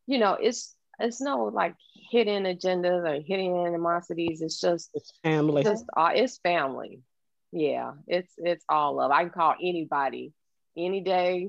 [0.06, 1.74] you know it's it's no like
[2.10, 4.42] hidden agendas or hidden animosities.
[4.42, 5.62] It's just It's family.
[5.62, 7.00] just uh, it's family.
[7.52, 10.32] Yeah it's it's all love i can call anybody
[10.76, 11.48] any day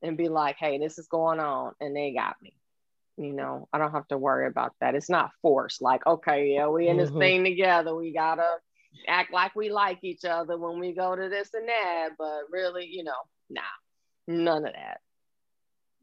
[0.00, 2.54] and be like hey this is going on and they got me
[3.18, 3.68] you know?
[3.72, 4.94] I don't have to worry about that.
[4.94, 7.18] It's not forced like okay yeah we in this Mhm.
[7.18, 7.94] thing together.
[7.94, 8.48] We gotta
[9.06, 12.86] act like we like each other when we go to this and that but really
[12.86, 13.12] you know
[13.50, 13.62] nah
[14.26, 15.00] none of that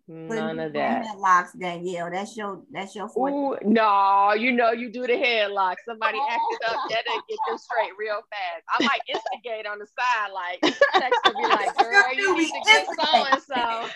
[0.10, 2.12] none of that Headlocks, Danielle.
[2.12, 3.34] That's your that's your forte.
[3.34, 5.78] Ooh, no, you know you do the headlock.
[5.88, 8.66] Somebody acted up, that'll get them straight real fast.
[8.74, 10.62] I might instigate on the side, like
[10.94, 13.88] text to be like, girl, you need to get so and so.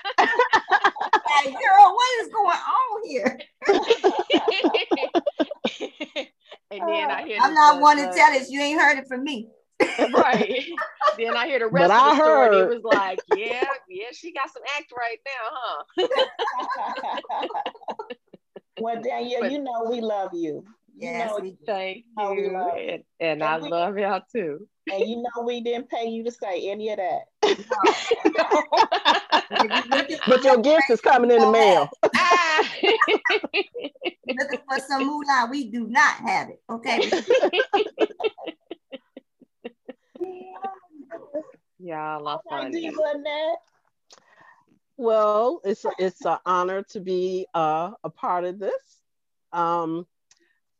[1.27, 3.39] Hey, girl, what is going on here?
[6.73, 8.49] And then I hear I'm not one to tell this.
[8.49, 9.47] You ain't heard it from me.
[10.13, 10.63] right.
[11.17, 12.61] then I hear the rest But of I the story.
[12.61, 15.83] and It was like, yeah, yeah, she got some act right now, huh?
[18.79, 20.65] well, Danielle, But- you know we love you.
[20.95, 22.51] You Yes, know, we Thank Oh, we you.
[22.53, 24.67] love And, and I we- love y'all too.
[24.91, 27.23] and you know we didn't pay you to say any of that.
[30.27, 31.89] But your gift is coming in the mail.
[34.27, 35.47] Looking for some moolah.
[35.49, 36.61] We do not have it.
[36.69, 37.09] Okay.
[41.83, 42.81] Y'all are All right, funny.
[42.81, 43.59] Diva Annette.
[44.97, 49.01] Well, it's it's an honor to be uh, a part of this.
[49.51, 50.07] Um,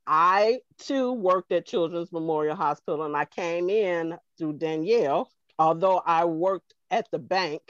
[0.08, 5.30] I too worked at Children's Memorial Hospital, and I came in through Danielle.
[5.60, 7.62] Although I worked at the bank,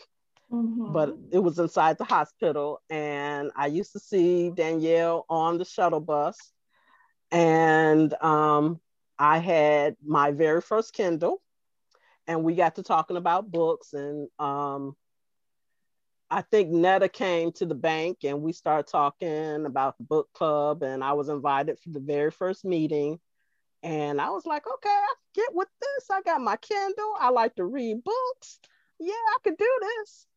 [0.52, 0.94] Mhm.
[0.94, 6.02] but it was inside the hospital, and I used to see Danielle on the shuttle
[6.02, 6.54] bus,
[7.32, 8.80] and um,
[9.20, 11.42] I had my very first Kindle,
[12.28, 14.96] and we got to talking about books and um,
[16.30, 20.84] I think Netta came to the bank and we started talking about the book club
[20.84, 23.20] and I was invited for the very first meeting
[23.84, 26.10] and I was like, okay, I get with this.
[26.10, 27.16] I got my Kindle.
[27.20, 28.60] I like to read books.
[29.00, 30.28] Yeah, I could do this.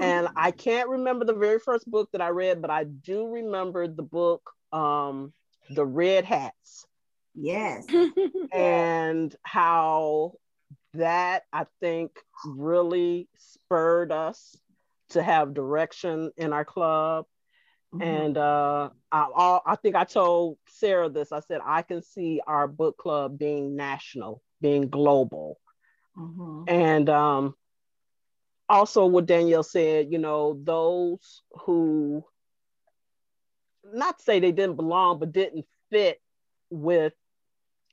[0.00, 3.86] And I can't remember the very first book that I read, but I do remember
[3.86, 5.32] the book um
[5.70, 6.86] The Red Hats
[7.36, 7.86] yes.
[8.52, 10.32] and how
[10.98, 12.12] that I think
[12.44, 14.56] really spurred us
[15.10, 17.26] to have direction in our club.
[17.92, 18.02] Mhm.
[18.02, 21.32] And uh, I, I think I told Sarah this.
[21.32, 25.58] I said I can see our book club being national, being global,
[26.16, 26.64] Mhm.
[26.68, 27.54] and um,
[28.68, 30.10] also what Danielle said.
[30.12, 32.24] You know, those who
[33.84, 36.20] not to say they didn't belong, but didn't fit
[36.70, 37.14] with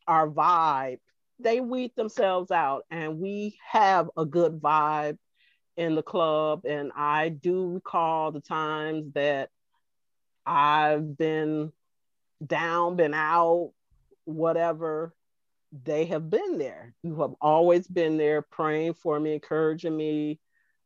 [0.08, 1.00] our vibe,
[1.44, 5.18] they weed themselves out, and we have a good vibe
[5.78, 6.66] in the club.
[6.66, 9.50] And I do recall the times that
[10.46, 11.72] I've been
[12.46, 13.74] down, been out,
[14.26, 15.14] whatever.
[15.84, 16.94] They have been there.
[17.04, 20.40] You have always been there praying for me, encouraging me,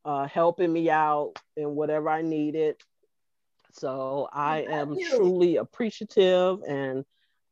[0.05, 2.77] uh, helping me out in whatever I needed.
[3.73, 5.09] So I am you.
[5.09, 7.03] truly appreciative and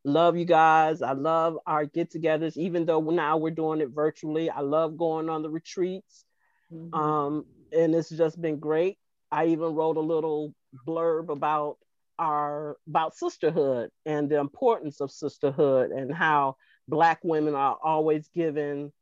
[0.06, 1.02] love you guys.
[1.02, 4.48] I love our get togethers, even though now we're doing it virtually.
[4.48, 6.24] I love going on the retreats.
[6.72, 6.94] Mhm.
[6.94, 8.98] Um, and it's just been great.
[9.32, 10.54] I even wrote a little
[10.86, 11.78] blurb about
[12.18, 16.56] our about sisterhood and the importance of sisterhood and how
[16.88, 18.92] black women are always given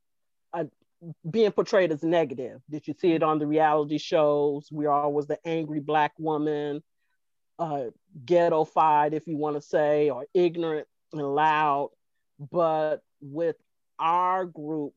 [0.53, 0.67] a,
[1.31, 2.61] being portrayed as negative.
[2.71, 4.69] Did you see it on the reality shows?
[4.73, 6.83] We're always the angry black woman,
[7.59, 7.91] uh,
[8.25, 10.89] ghettofied, if you want to say, or ignorant
[11.19, 11.91] and loud.
[12.39, 13.57] But with
[13.99, 14.95] our group,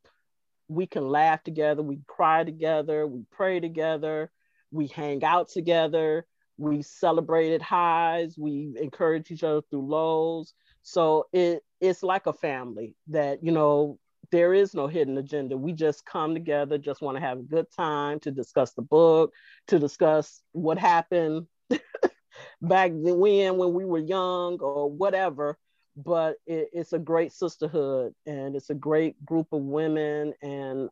[0.67, 4.31] we can laugh together, we cry together, we pray together,
[4.71, 6.25] we hang out together,
[6.57, 10.53] we celebrated highs, we encourage each other through lows.
[10.83, 13.99] So it it's like a family that you know
[14.31, 15.55] there is no hidden agenda.
[15.55, 19.33] We just come together, just want to have a good time to discuss the book,
[19.67, 21.47] to discuss what happened
[22.61, 25.57] back then when we were young or whatever.
[25.97, 30.33] But it, it's a great sisterhood and it's a great group of women.
[30.43, 30.89] And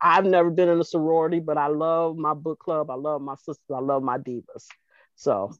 [0.00, 2.90] I've never been in a sorority, but I love my book club.
[2.90, 3.70] I love my sisters.
[3.74, 4.66] I love my divas.
[5.14, 5.54] So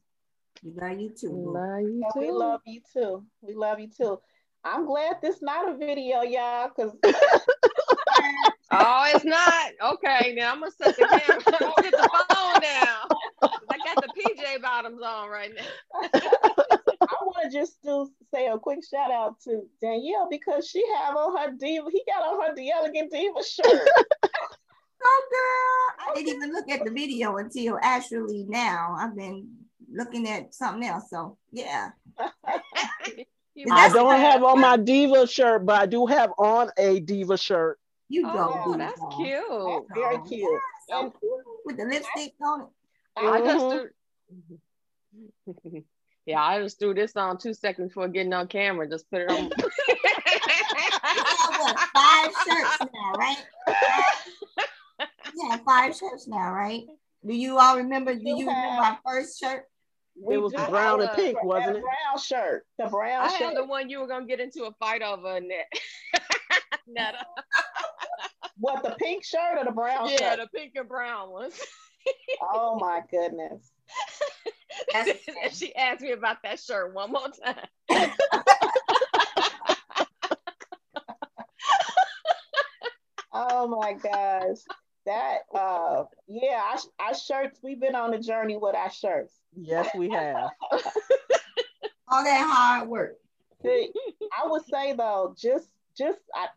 [0.63, 1.29] we love you too.
[1.31, 2.19] Love you too.
[2.19, 3.25] We love you too.
[3.41, 4.19] We love you too.
[4.63, 6.91] I'm glad this not a video, y'all, because
[8.71, 9.71] oh, it's not.
[9.93, 11.41] Okay, now I'm gonna set the camera.
[11.53, 13.11] I'm gonna get the phone down.
[13.69, 16.09] I got the PJ bottoms on right now.
[17.09, 21.15] I want to just do say a quick shout out to Danielle because she have
[21.15, 21.87] on her diva.
[21.91, 23.87] He got on her the elegant diva shirt.
[25.03, 28.95] oh girl, I didn't even look at the video until actually now.
[28.99, 29.47] I've been
[29.91, 31.09] looking at something else.
[31.09, 31.91] So yeah.
[33.71, 37.79] I don't have on my diva shirt, but I do have on a diva shirt.
[38.09, 38.61] You go.
[38.65, 39.43] Oh, that's cute.
[39.49, 40.61] That's very cute.
[40.89, 41.13] So
[41.65, 42.67] with the lipstick on it.
[43.17, 44.55] I just mm-hmm.
[45.69, 45.83] threw,
[46.27, 48.85] yeah, I just threw this on two seconds before getting on camera.
[48.87, 49.45] Just put it on.
[49.45, 49.71] what,
[51.95, 53.37] five shirts now, right?
[55.35, 56.83] Yeah, five shirts now, right?
[57.25, 58.13] Do you all remember?
[58.13, 59.63] Do you remember our first shirt?
[60.21, 61.83] We it was brown and pink, wasn't it?
[61.83, 62.65] Brown shirt.
[62.77, 63.55] The brown I shirt.
[63.55, 65.71] the one you were gonna get into a fight over, net.
[66.87, 67.25] Netta.
[68.57, 70.39] what the pink shirt or the brown yeah, shirt?
[70.39, 71.57] the pink and brown ones.
[72.41, 73.71] oh my goodness.
[75.51, 77.67] she asked me about that shirt one more time.
[83.33, 84.57] oh my gosh.
[85.05, 89.33] That uh yeah, our, our shirts, we've been on a journey with our shirts.
[89.55, 90.49] Yes, we have.
[92.09, 93.17] All that hard work.
[93.61, 93.91] See,
[94.37, 96.47] I would say though, just just I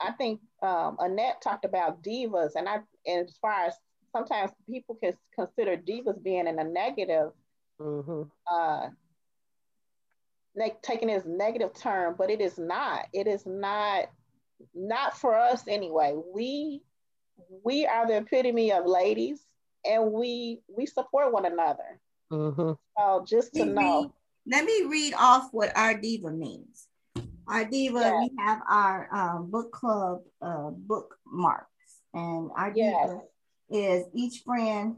[0.00, 3.74] I think um, Annette talked about divas, and I and as far as
[4.12, 7.30] sometimes people can consider divas being in a negative,
[7.82, 8.22] mm-hmm.
[8.50, 8.88] uh,
[10.54, 13.06] like taking it as negative term, but it is not.
[13.12, 14.10] It is not
[14.74, 16.14] not for us anyway.
[16.34, 16.82] We
[17.64, 19.44] we are the epitome of ladies,
[19.84, 22.00] and we we support one another.
[22.32, 22.72] Mm-hmm.
[22.98, 24.02] So just to know.
[24.02, 24.10] Read,
[24.46, 26.88] let me read off what our diva means.
[27.48, 28.14] Our diva, yes.
[28.20, 31.68] we have our um, book club uh, bookmarks,
[32.14, 33.20] and our diva
[33.70, 34.96] is each friend.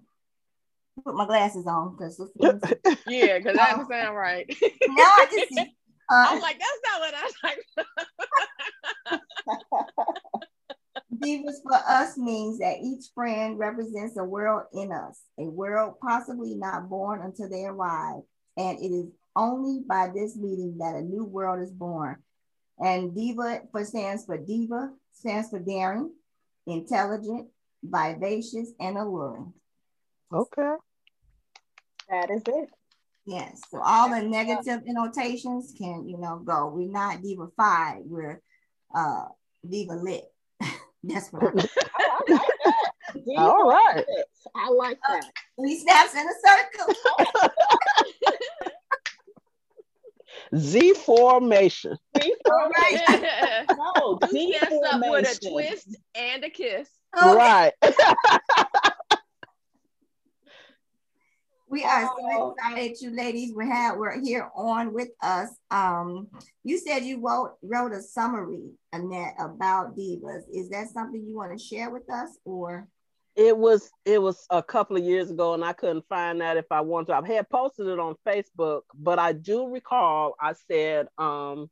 [1.03, 2.21] Put my glasses on because
[3.07, 4.47] yeah, because that doesn't sound right.
[4.61, 5.75] now I can see.
[6.11, 7.59] Uh, I'm like, that's not what I like.
[11.19, 16.55] Divas for us means that each friend represents a world in us, a world possibly
[16.55, 18.23] not born until they arrive.
[18.57, 22.17] And it is only by this meeting that a new world is born.
[22.79, 26.13] And Diva for stands for Diva, stands for daring,
[26.67, 27.49] intelligent,
[27.83, 29.53] vivacious, and alluring.
[30.35, 30.75] Okay.
[32.11, 32.69] That is it.
[33.25, 33.63] Yes.
[33.71, 36.73] So all the negative annotations can, you know, go.
[36.75, 38.43] We're not Diva 5, we're
[38.95, 39.27] uh
[39.69, 40.25] Diva lit.
[41.05, 41.69] That's what I,
[41.99, 42.85] I, I like that.
[43.39, 44.05] All right.
[44.57, 45.31] I like that.
[45.59, 46.95] He snaps in a circle.
[50.57, 51.97] Z formation.
[52.21, 53.27] Z formation.
[53.77, 54.85] no, Z formation.
[54.85, 56.89] up with a twist and a kiss.
[57.17, 57.35] Okay.
[57.35, 57.73] Right.
[61.75, 65.49] We are so excited you ladies we have we're here on with us.
[65.73, 66.29] Um,
[66.63, 70.43] you said you wrote wrote a summary, Annette, about divas.
[70.55, 72.87] Is that something you want to share with us or?
[73.35, 76.67] It was it was a couple of years ago, and I couldn't find that if
[76.71, 77.15] I wanted to.
[77.17, 81.69] I had posted it on Facebook, but I do recall I said um,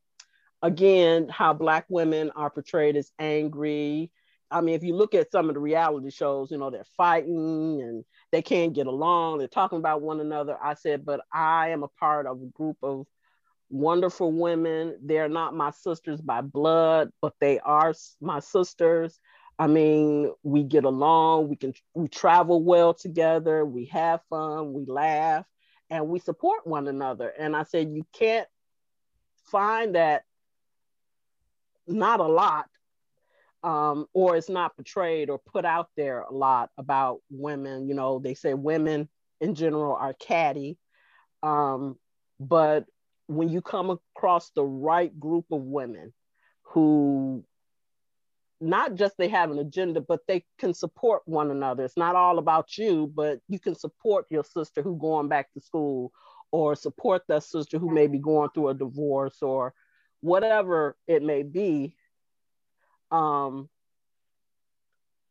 [0.62, 4.10] again how black women are portrayed as angry.
[4.50, 7.80] I mean, if you look at some of the reality shows, you know, they're fighting
[7.80, 9.38] and they can't get along.
[9.38, 10.56] They're talking about one another.
[10.60, 13.06] I said, but I am a part of a group of
[13.68, 14.98] wonderful women.
[15.02, 19.20] They're not my sisters by blood, but they are my sisters.
[19.58, 24.86] I mean, we get along, we can we travel well together, we have fun, we
[24.86, 25.44] laugh,
[25.90, 27.28] and we support one another.
[27.28, 28.48] And I said, you can't
[29.44, 30.24] find that
[31.86, 32.66] not a lot
[33.62, 37.88] um, or it's not portrayed or put out there a lot about women.
[37.88, 39.08] You know, they say women
[39.40, 40.78] in general are catty,
[41.42, 41.96] um,
[42.40, 42.86] but
[43.26, 46.12] when you come across the right group of women
[46.62, 47.44] who
[48.62, 51.84] not just they have an agenda, but they can support one another.
[51.84, 55.60] It's not all about you, but you can support your sister who going back to
[55.60, 56.12] school
[56.52, 59.74] or support that sister who may be going through a divorce or
[60.20, 61.96] whatever it may be
[63.12, 63.68] um,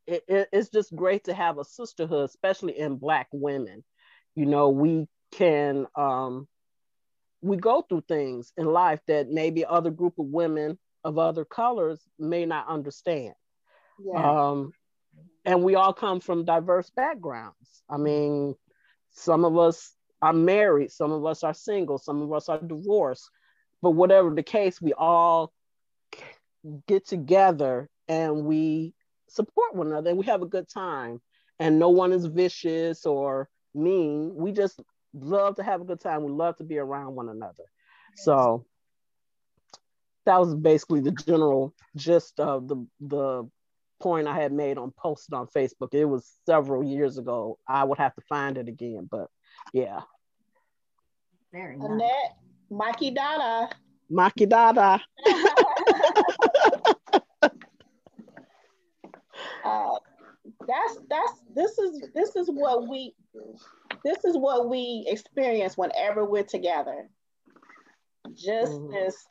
[0.08, 3.84] it, it, it's just great to have a sisterhood, especially in Black women.
[4.36, 6.48] You know, we can um,
[7.42, 12.00] we go through things in life that maybe other group of women of other colors
[12.20, 13.34] may not understand.
[14.04, 14.50] Yeah.
[14.50, 14.74] Um,
[15.44, 17.56] and we all come from diverse backgrounds.
[17.90, 18.56] I mean,
[19.12, 23.30] some of us are married, some of us are single, some of us are divorced.
[23.82, 25.52] But whatever the case, we all
[26.88, 28.94] get together and we
[29.28, 31.22] support one another and we have a good time.
[31.60, 34.34] And no one is vicious or mean.
[34.36, 34.82] We just
[35.14, 36.24] love to have a good time.
[36.24, 37.64] We love to be around one another.
[38.16, 38.66] So
[40.26, 43.50] that was basically the general gist of the the
[44.00, 45.94] point I had made on posted on Facebook.
[45.94, 47.60] It was several years ago.
[47.68, 49.28] I would have to find it again, but
[49.74, 50.02] yeah.
[51.54, 51.90] Very nice.
[51.90, 52.38] Annette,
[52.72, 53.70] Maki Dada.
[54.12, 55.02] Maki Dada.
[59.64, 59.98] uh,
[60.68, 63.14] that's that's this is this is what we
[64.04, 67.10] this is what we experience whenever we're together.
[68.34, 68.94] Just mm-hmm.
[68.94, 69.28] this,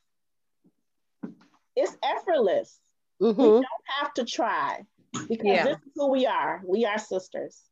[1.77, 2.79] it's effortless.
[3.21, 3.41] Mm-hmm.
[3.41, 3.67] We don't
[4.01, 4.81] have to try
[5.29, 5.65] because yeah.
[5.65, 6.63] this is who we are.
[6.65, 7.63] We are sisters.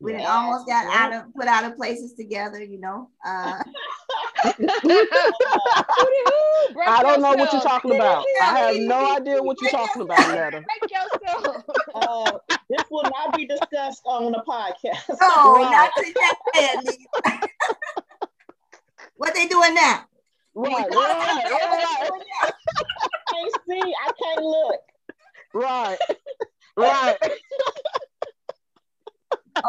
[0.00, 0.34] We yeah.
[0.34, 3.10] almost got out of put out of places together, you know.
[3.24, 3.62] Uh,
[6.86, 8.24] I don't know what you're talking about.
[8.40, 10.64] I have no idea what you're talking about, Netta.
[11.92, 12.38] Uh,
[12.70, 15.08] this will not be discussed on the podcast.
[15.20, 15.70] No, right.
[15.70, 16.96] not today.
[19.16, 20.04] what they doing now?
[20.54, 22.10] Right, right, right.
[22.42, 22.50] I
[23.28, 23.80] can't see.
[23.82, 24.80] I can't look.
[25.52, 25.98] Right,
[26.76, 27.16] right.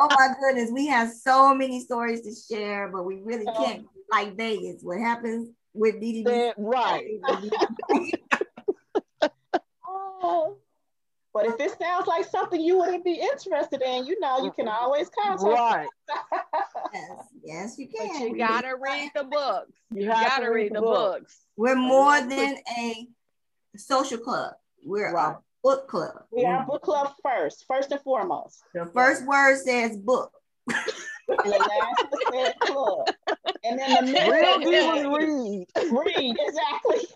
[0.01, 4.35] Oh my goodness, we have so many stories to share, but we really can't like
[4.35, 4.81] Vegas.
[4.81, 6.53] What happens with DDB?
[6.57, 7.05] Right.
[9.87, 10.57] oh.
[11.33, 14.65] But if it sounds like something you wouldn't be interested in, you know, you can
[14.65, 14.83] mm-hmm.
[14.83, 15.43] always contact.
[15.43, 15.87] Right.
[16.93, 18.19] yes, yes, you can.
[18.19, 19.71] But you gotta read the books.
[19.93, 21.19] You, you gotta read, read the books.
[21.21, 21.39] books.
[21.55, 23.07] We're more than a
[23.77, 24.55] social club.
[24.83, 25.35] We're uh, right.
[25.63, 26.23] A book club.
[26.31, 28.63] We are a book club first, first and foremost.
[28.73, 30.31] The first word says book.
[30.69, 30.77] and
[31.27, 33.07] the last says club.
[33.63, 35.67] And then the middle Real read.
[35.75, 37.07] Read, exactly.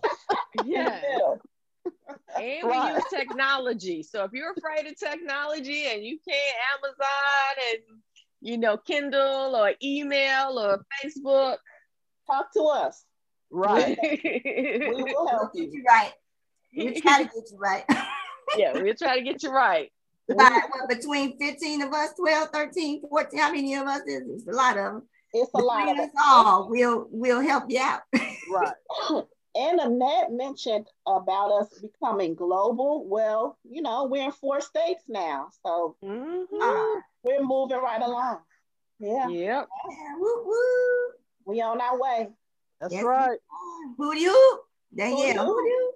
[0.64, 1.00] Yeah
[2.36, 4.02] and we use technology.
[4.02, 8.00] So if you're afraid of technology and you can't Amazon and
[8.40, 11.56] you know Kindle or email or Facebook,
[12.26, 13.04] talk to us.
[13.50, 13.98] Right.
[14.02, 15.70] we will help you.
[15.72, 16.12] you right.
[16.76, 17.84] we try to get you right.
[18.56, 19.92] yeah, we'll try to get you right.
[20.28, 24.48] About, what, between 15 of us, 12, 13, 14, how many of us is It's
[24.48, 25.02] a lot of them.
[25.32, 26.68] It's a lot of us all.
[26.68, 28.02] We'll we'll help you out.
[28.50, 28.74] right.
[29.58, 33.06] And Annette mentioned about us becoming global.
[33.08, 35.48] Well, you know, we're in four states now.
[35.64, 36.60] So mm-hmm.
[36.60, 38.40] uh, we're moving right along.
[38.98, 39.28] Yeah.
[39.28, 39.68] Yep.
[39.90, 41.12] Yeah, woo, woo.
[41.46, 42.28] We on our way.
[42.82, 43.38] That's yes, right.
[43.96, 44.60] Who do you?
[44.94, 45.92] Danielle, who do you?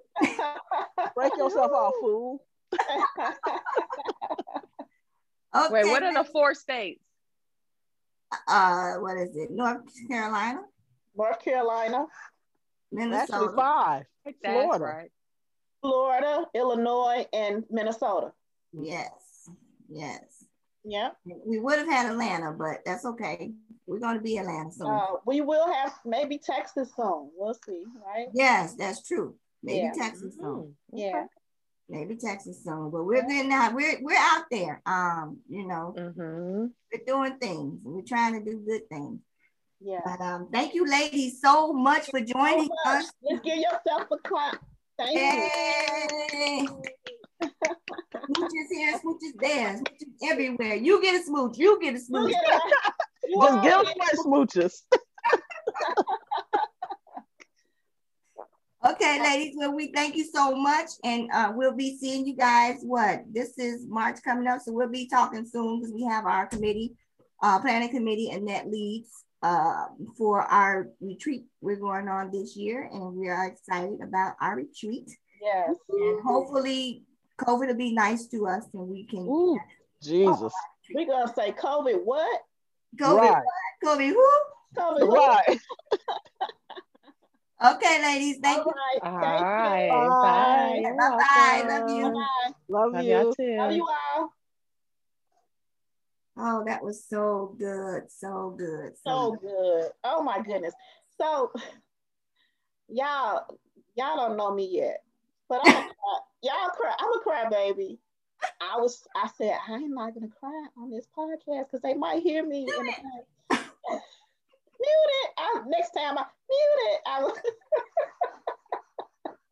[1.15, 2.43] Break yourself off, fool.
[5.55, 5.71] okay.
[5.71, 7.03] Wait, what are the four states?
[8.47, 9.51] Uh, what is it?
[9.51, 10.61] North Carolina.
[11.15, 12.05] North Carolina.
[12.91, 13.33] Minnesota.
[13.33, 14.05] Actually, five.
[14.43, 14.83] Florida.
[14.83, 15.11] Right.
[15.81, 18.31] Florida, Illinois, and Minnesota.
[18.71, 19.49] Yes.
[19.89, 20.45] Yes.
[20.83, 21.09] Yeah.
[21.25, 23.51] We would have had Atlanta, but that's okay.
[23.85, 24.87] We're going to be Atlanta soon.
[24.87, 27.29] Uh, we will have maybe Texas soon.
[27.35, 28.27] We'll see, right?
[28.33, 29.35] Yes, that's true.
[29.63, 29.91] Maybe yeah.
[29.93, 30.43] Texas mm-hmm.
[30.43, 30.75] soon.
[30.93, 31.25] Yeah.
[31.89, 33.71] Maybe Texas soon, but we're good now.
[33.73, 34.81] We're we're out there.
[34.85, 36.67] Um, you know, mm-hmm.
[36.91, 37.81] we're doing things.
[37.83, 39.19] We're trying to do good things.
[39.81, 39.99] Yeah.
[40.05, 43.03] But um, thank you, ladies, so much for joining so much.
[43.03, 43.11] us.
[43.23, 44.63] Let's give yourself a clap.
[44.97, 46.61] Thank Yay.
[46.61, 46.81] you.
[48.31, 50.75] smooches here, smooches there, smooches everywhere.
[50.75, 51.57] You get a smooch.
[51.57, 52.31] You get a smooch.
[52.31, 54.73] Just give them my smooches.
[58.85, 59.55] okay, ladies.
[59.57, 62.79] Well, we thank you so much, and uh, we'll be seeing you guys.
[62.81, 63.23] What?
[63.31, 66.93] This is March coming up, so we'll be talking soon because we have our committee,
[67.41, 69.85] uh, planning committee, and net leads uh,
[70.17, 75.09] for our retreat we're going on this year, and we are excited about our retreat.
[75.41, 75.75] Yes.
[75.89, 77.03] And hopefully,
[77.39, 79.19] COVID will be nice to us, and we can.
[79.19, 79.59] Ooh,
[80.01, 80.53] Jesus.
[80.93, 82.41] we're gonna say COVID what?
[82.99, 83.43] COVID right.
[83.81, 83.97] what?
[83.97, 84.31] COVID who?
[84.77, 85.59] COVID right.
[87.63, 88.37] okay, ladies.
[88.41, 88.73] Thank All you.
[88.73, 89.11] Right.
[89.11, 89.89] All right.
[89.89, 90.83] Bye.
[90.83, 90.97] Bye.
[90.97, 91.17] Bye.
[91.17, 91.79] Bye.
[91.79, 92.03] Love you.
[92.11, 92.51] Bye.
[92.69, 93.33] Love, Love you.
[93.37, 93.57] Too.
[93.57, 94.33] Love you all.
[96.37, 98.03] Oh, that was so good.
[98.09, 98.93] So good.
[99.05, 99.91] So, so good.
[100.03, 100.73] Oh my goodness.
[101.17, 101.51] So
[102.87, 103.45] y'all,
[103.95, 105.03] y'all don't know me yet,
[105.49, 105.89] but I'm a,
[106.41, 106.95] y'all cry.
[106.97, 107.99] I'm a cry baby.
[108.59, 109.03] I was.
[109.15, 112.67] I said I'm not gonna cry on this podcast because they might hear me.
[114.81, 115.31] In the mute it.
[115.37, 117.01] I, next time I mute it.
[117.07, 117.37] I was.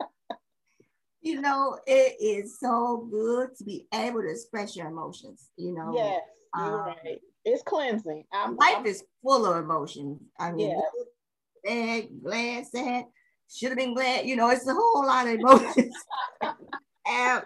[1.22, 5.50] you know, it is so good to be able to express your emotions.
[5.58, 5.94] You know.
[5.96, 6.22] Yes,
[6.56, 7.20] you're um, right.
[7.46, 8.26] It's cleansing.
[8.34, 10.22] I'm, life I'm, is full of emotions.
[10.40, 10.82] I mean, yes.
[11.66, 13.06] sad, glad, sad,
[13.52, 14.26] should have been glad.
[14.26, 15.96] You know, it's a whole lot of emotions.
[17.08, 17.44] and,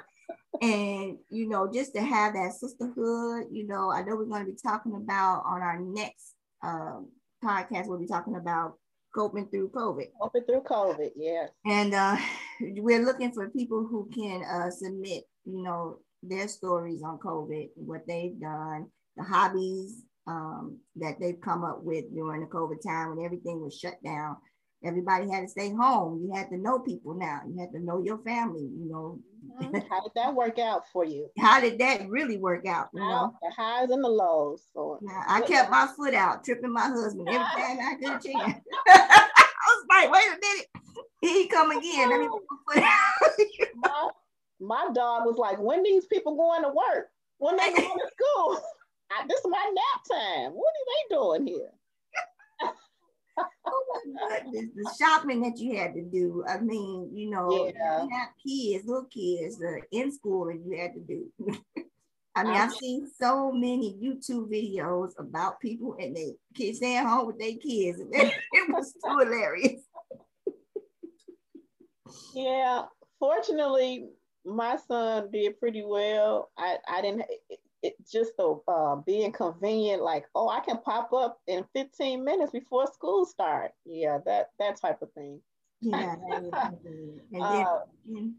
[0.62, 3.48] and you know, just to have that sisterhood.
[3.52, 7.10] You know, I know we're going to be talking about on our next um,
[7.44, 7.88] podcast.
[7.88, 8.78] We'll be talking about
[9.14, 10.08] coping through COVID.
[10.22, 11.50] Coping through COVID, yes.
[11.66, 12.18] And uh,
[12.62, 18.08] we're looking for people who can uh, submit, you know, their stories on COVID, what
[18.08, 18.88] they've done,
[19.18, 23.78] the hobbies um, that they've come up with during the COVID time when everything was
[23.78, 24.38] shut down.
[24.86, 26.22] Everybody had to stay home.
[26.24, 27.42] You had to know people now.
[27.48, 29.20] You had to know your family, you know.
[29.44, 29.76] Mm-hmm.
[29.90, 31.30] How did that work out for you?
[31.38, 32.90] How did that really work out?
[32.94, 33.34] You know?
[33.42, 34.68] The highs and the lows.
[34.74, 38.60] So I kept my foot out, tripping my husband every time I could chance.
[38.88, 39.30] I
[39.68, 40.68] was like, wait a minute.
[41.22, 42.10] He come again.
[42.10, 43.70] Let me put my foot out.
[43.76, 44.10] my,
[44.60, 47.08] my dog was like, when these people going to work?
[47.38, 48.62] When they going to school?
[49.12, 50.52] I, this is my nap time.
[50.52, 51.70] What are they doing here?
[54.46, 56.44] Goodness, the shopping that you had to do.
[56.48, 58.04] I mean, you know, yeah.
[58.04, 61.54] you have kids, little kids uh, in school, and you had to do.
[62.36, 67.28] I mean, I've seen so many YouTube videos about people and they kids staying home
[67.28, 68.02] with their kids.
[68.12, 69.82] It, was too hilarious.
[72.34, 72.86] Yeah,
[73.20, 74.08] fortunately,
[74.46, 76.50] my son did pretty well.
[76.58, 77.26] I, I didn't
[78.12, 82.88] just the uh, being convenient, like, oh, I can pop up in 15 minutes before
[82.88, 83.72] school start.
[83.86, 85.42] Yeah, that that type of thing.
[85.82, 86.16] Yeah,
[87.42, 87.80] uh,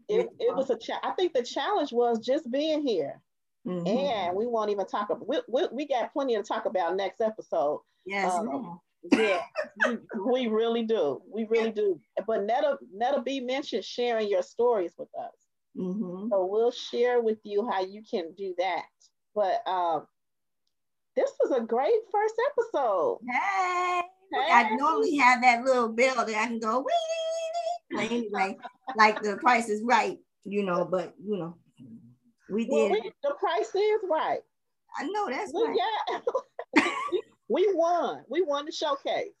[0.09, 3.21] it, it was a cha- I think the challenge was just being here.
[3.67, 3.87] Mm-hmm.
[3.87, 7.19] And we won't even talk about we, we, we, got plenty to talk about next
[7.19, 7.81] episode.
[8.05, 8.31] Yes.
[8.31, 8.79] Um,
[9.11, 9.41] yeah,
[9.87, 9.97] we,
[10.31, 11.21] we, really do.
[11.31, 11.99] We really do.
[12.27, 15.33] But Netta Netta B mentioned sharing your stories with us.
[15.77, 16.29] Mm-hmm.
[16.29, 18.85] So we'll share with you how you can do that.
[19.35, 20.07] But um,
[21.15, 23.19] this was a great first episode.
[23.29, 24.51] Hey, hey.
[24.51, 27.99] I normally have that little bell that I can go wee.
[27.99, 28.57] Anyway,
[28.95, 31.57] like the price is right, you know, but you know,
[32.49, 32.71] we did.
[32.71, 34.39] Well, we, the price is right.
[34.97, 35.77] I know that's we, right.
[36.77, 36.83] Yeah.
[37.49, 38.23] we won.
[38.29, 39.33] We won the showcase.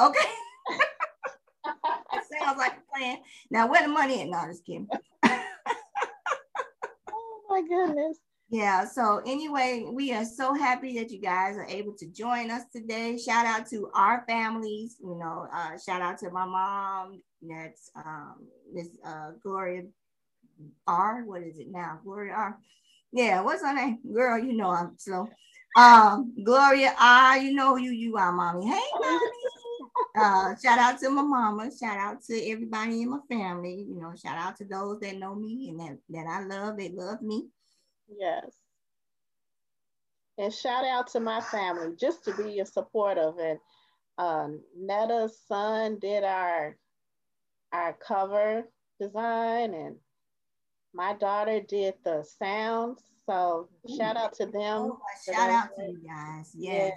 [0.00, 0.30] Okay.
[1.64, 3.18] that sounds like a plan.
[3.50, 4.28] Now, where the money at?
[4.28, 4.86] No, just kidding.
[7.10, 8.18] oh my goodness.
[8.48, 12.62] Yeah, so anyway, we are so happy that you guys are able to join us
[12.72, 13.18] today.
[13.18, 18.46] Shout out to our families, you know, uh, shout out to my mom, that's um,
[18.72, 19.82] Miss uh, Gloria
[20.86, 21.24] R.
[21.24, 21.98] What is it now?
[22.04, 22.58] Gloria R.
[23.12, 23.98] Yeah, what's her name?
[24.12, 25.28] Girl, you know I'm slow.
[25.76, 27.38] Um, Gloria R.
[27.38, 28.66] You know you you are, mommy.
[28.68, 29.20] Hey, mommy.
[30.18, 31.70] Uh, shout out to my mama.
[31.78, 33.86] Shout out to everybody in my family.
[33.88, 36.76] You know, shout out to those that know me and that, that I love.
[36.76, 37.48] They love me.
[38.08, 38.52] Yes.
[40.38, 43.34] And shout out to my family just to be a supportive.
[43.38, 43.58] And
[44.18, 46.76] um, Netta's son did our
[47.72, 48.64] our cover
[49.00, 49.96] design, and
[50.94, 53.02] my daughter did the sounds.
[53.26, 54.92] So shout out to them.
[54.92, 56.52] Oh, shout out to you guys.
[56.54, 56.86] Yeah.
[56.86, 56.90] yeah.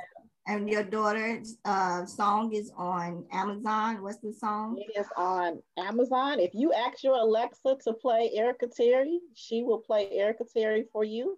[0.50, 4.02] And your daughter's uh, song is on Amazon.
[4.02, 4.80] What's the song?
[4.80, 6.40] It is on Amazon.
[6.40, 11.04] If you ask your Alexa to play Erica Terry, she will play Erica Terry for
[11.04, 11.38] you.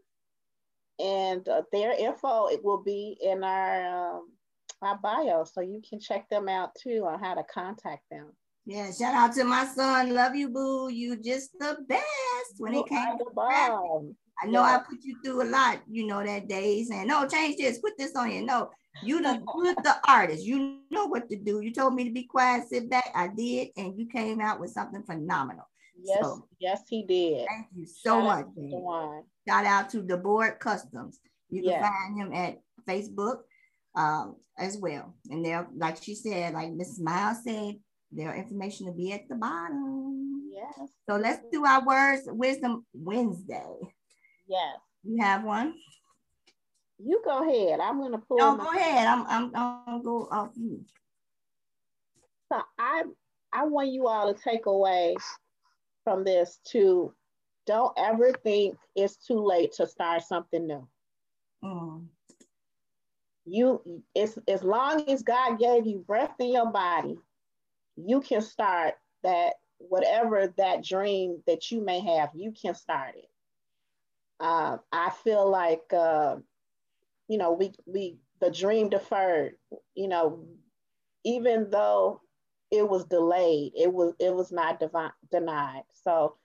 [0.98, 4.30] And uh, their info it will be in our um,
[4.82, 8.28] our bio, so you can check them out too on how to contact them.
[8.66, 10.14] Yeah, shout out to my son.
[10.14, 10.88] Love you, boo.
[10.90, 12.06] You just the best
[12.60, 14.16] when you it came to.
[14.44, 14.78] I know yeah.
[14.78, 17.94] I put you through a lot, you know, that day saying, no, change this, put
[17.98, 18.44] this on you.
[18.44, 18.72] No,
[19.04, 20.46] you the you the artist.
[20.46, 21.62] You know what to do.
[21.62, 23.10] You told me to be quiet, sit back.
[23.16, 25.68] I did, and you came out with something phenomenal.
[26.04, 27.48] Yes, so, yes, he did.
[27.48, 28.74] Thank you so Shout much.
[28.74, 31.20] Out Shout out to the board customs.
[31.50, 33.40] You can find him at Facebook
[33.96, 35.14] um, as well.
[35.30, 37.76] And they're like she said, like Miss Smyles said,
[38.12, 40.50] their information will be at the bottom.
[40.52, 40.90] Yes.
[41.10, 43.78] So let's do our words wisdom Wednesday.
[44.48, 44.78] Yes.
[45.04, 45.74] You have one?
[47.04, 47.80] You go ahead.
[47.80, 48.38] I'm gonna pull.
[48.38, 49.08] No, go ahead.
[49.08, 50.84] I'm I'm I'm gonna go off you.
[52.52, 53.04] So I
[53.52, 55.16] I want you all to take away
[56.04, 57.14] from this to
[57.66, 60.88] don't ever think it's too late to start something new.
[61.64, 62.06] Mm.
[63.46, 67.18] You it's as long as God gave you breath in your body,
[67.96, 69.54] you can start that
[69.90, 73.30] whatever that dream that you may have, you can start it.
[74.40, 76.38] Uh, I feel like, uh,
[77.32, 79.54] you know, we, we, the dream deferred,
[79.96, 80.44] you know,
[81.24, 82.20] even though
[82.72, 85.84] it was delayed, it was, it was not divine, denied.
[86.04, 86.36] So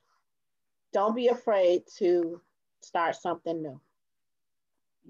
[0.92, 2.40] don't be afraid to
[2.82, 3.80] start something new.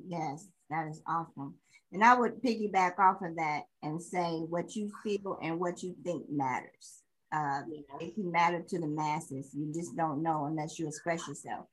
[0.09, 1.57] Yes, that is awesome.
[1.93, 5.95] And I would piggyback off of that and say what you feel and what you
[6.05, 7.03] think matters.
[7.31, 7.61] Uh,
[8.01, 9.51] It can matter to the masses.
[9.53, 11.67] You just don't know unless you express yourself.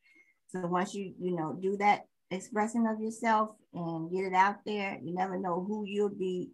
[0.50, 5.00] So once you you know do that expressing of yourself and get it out there,
[5.02, 6.52] you never know who you'll be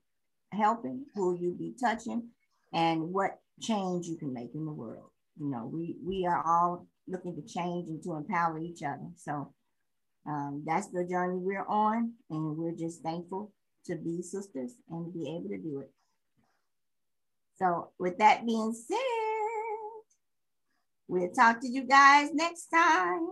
[0.51, 2.29] helping, who you'll be touching,
[2.73, 5.09] and what change you can make in the world.
[5.39, 9.09] You know, we we are all looking to change and to empower each other.
[9.15, 9.53] So
[10.27, 13.51] um, that's the journey we're on, and we're just thankful
[13.85, 15.91] to be sisters and be able to do it.
[17.57, 18.97] So, with that being said,
[21.07, 23.27] we'll talk to you guys next time.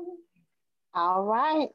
[0.93, 1.70] All right.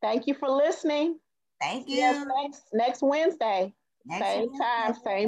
[0.00, 1.18] Thank you for listening.
[1.60, 1.96] Thank you.
[1.96, 3.74] Yes, next, next Wednesday.
[4.06, 4.64] Next same Wednesday.
[4.64, 5.26] time, same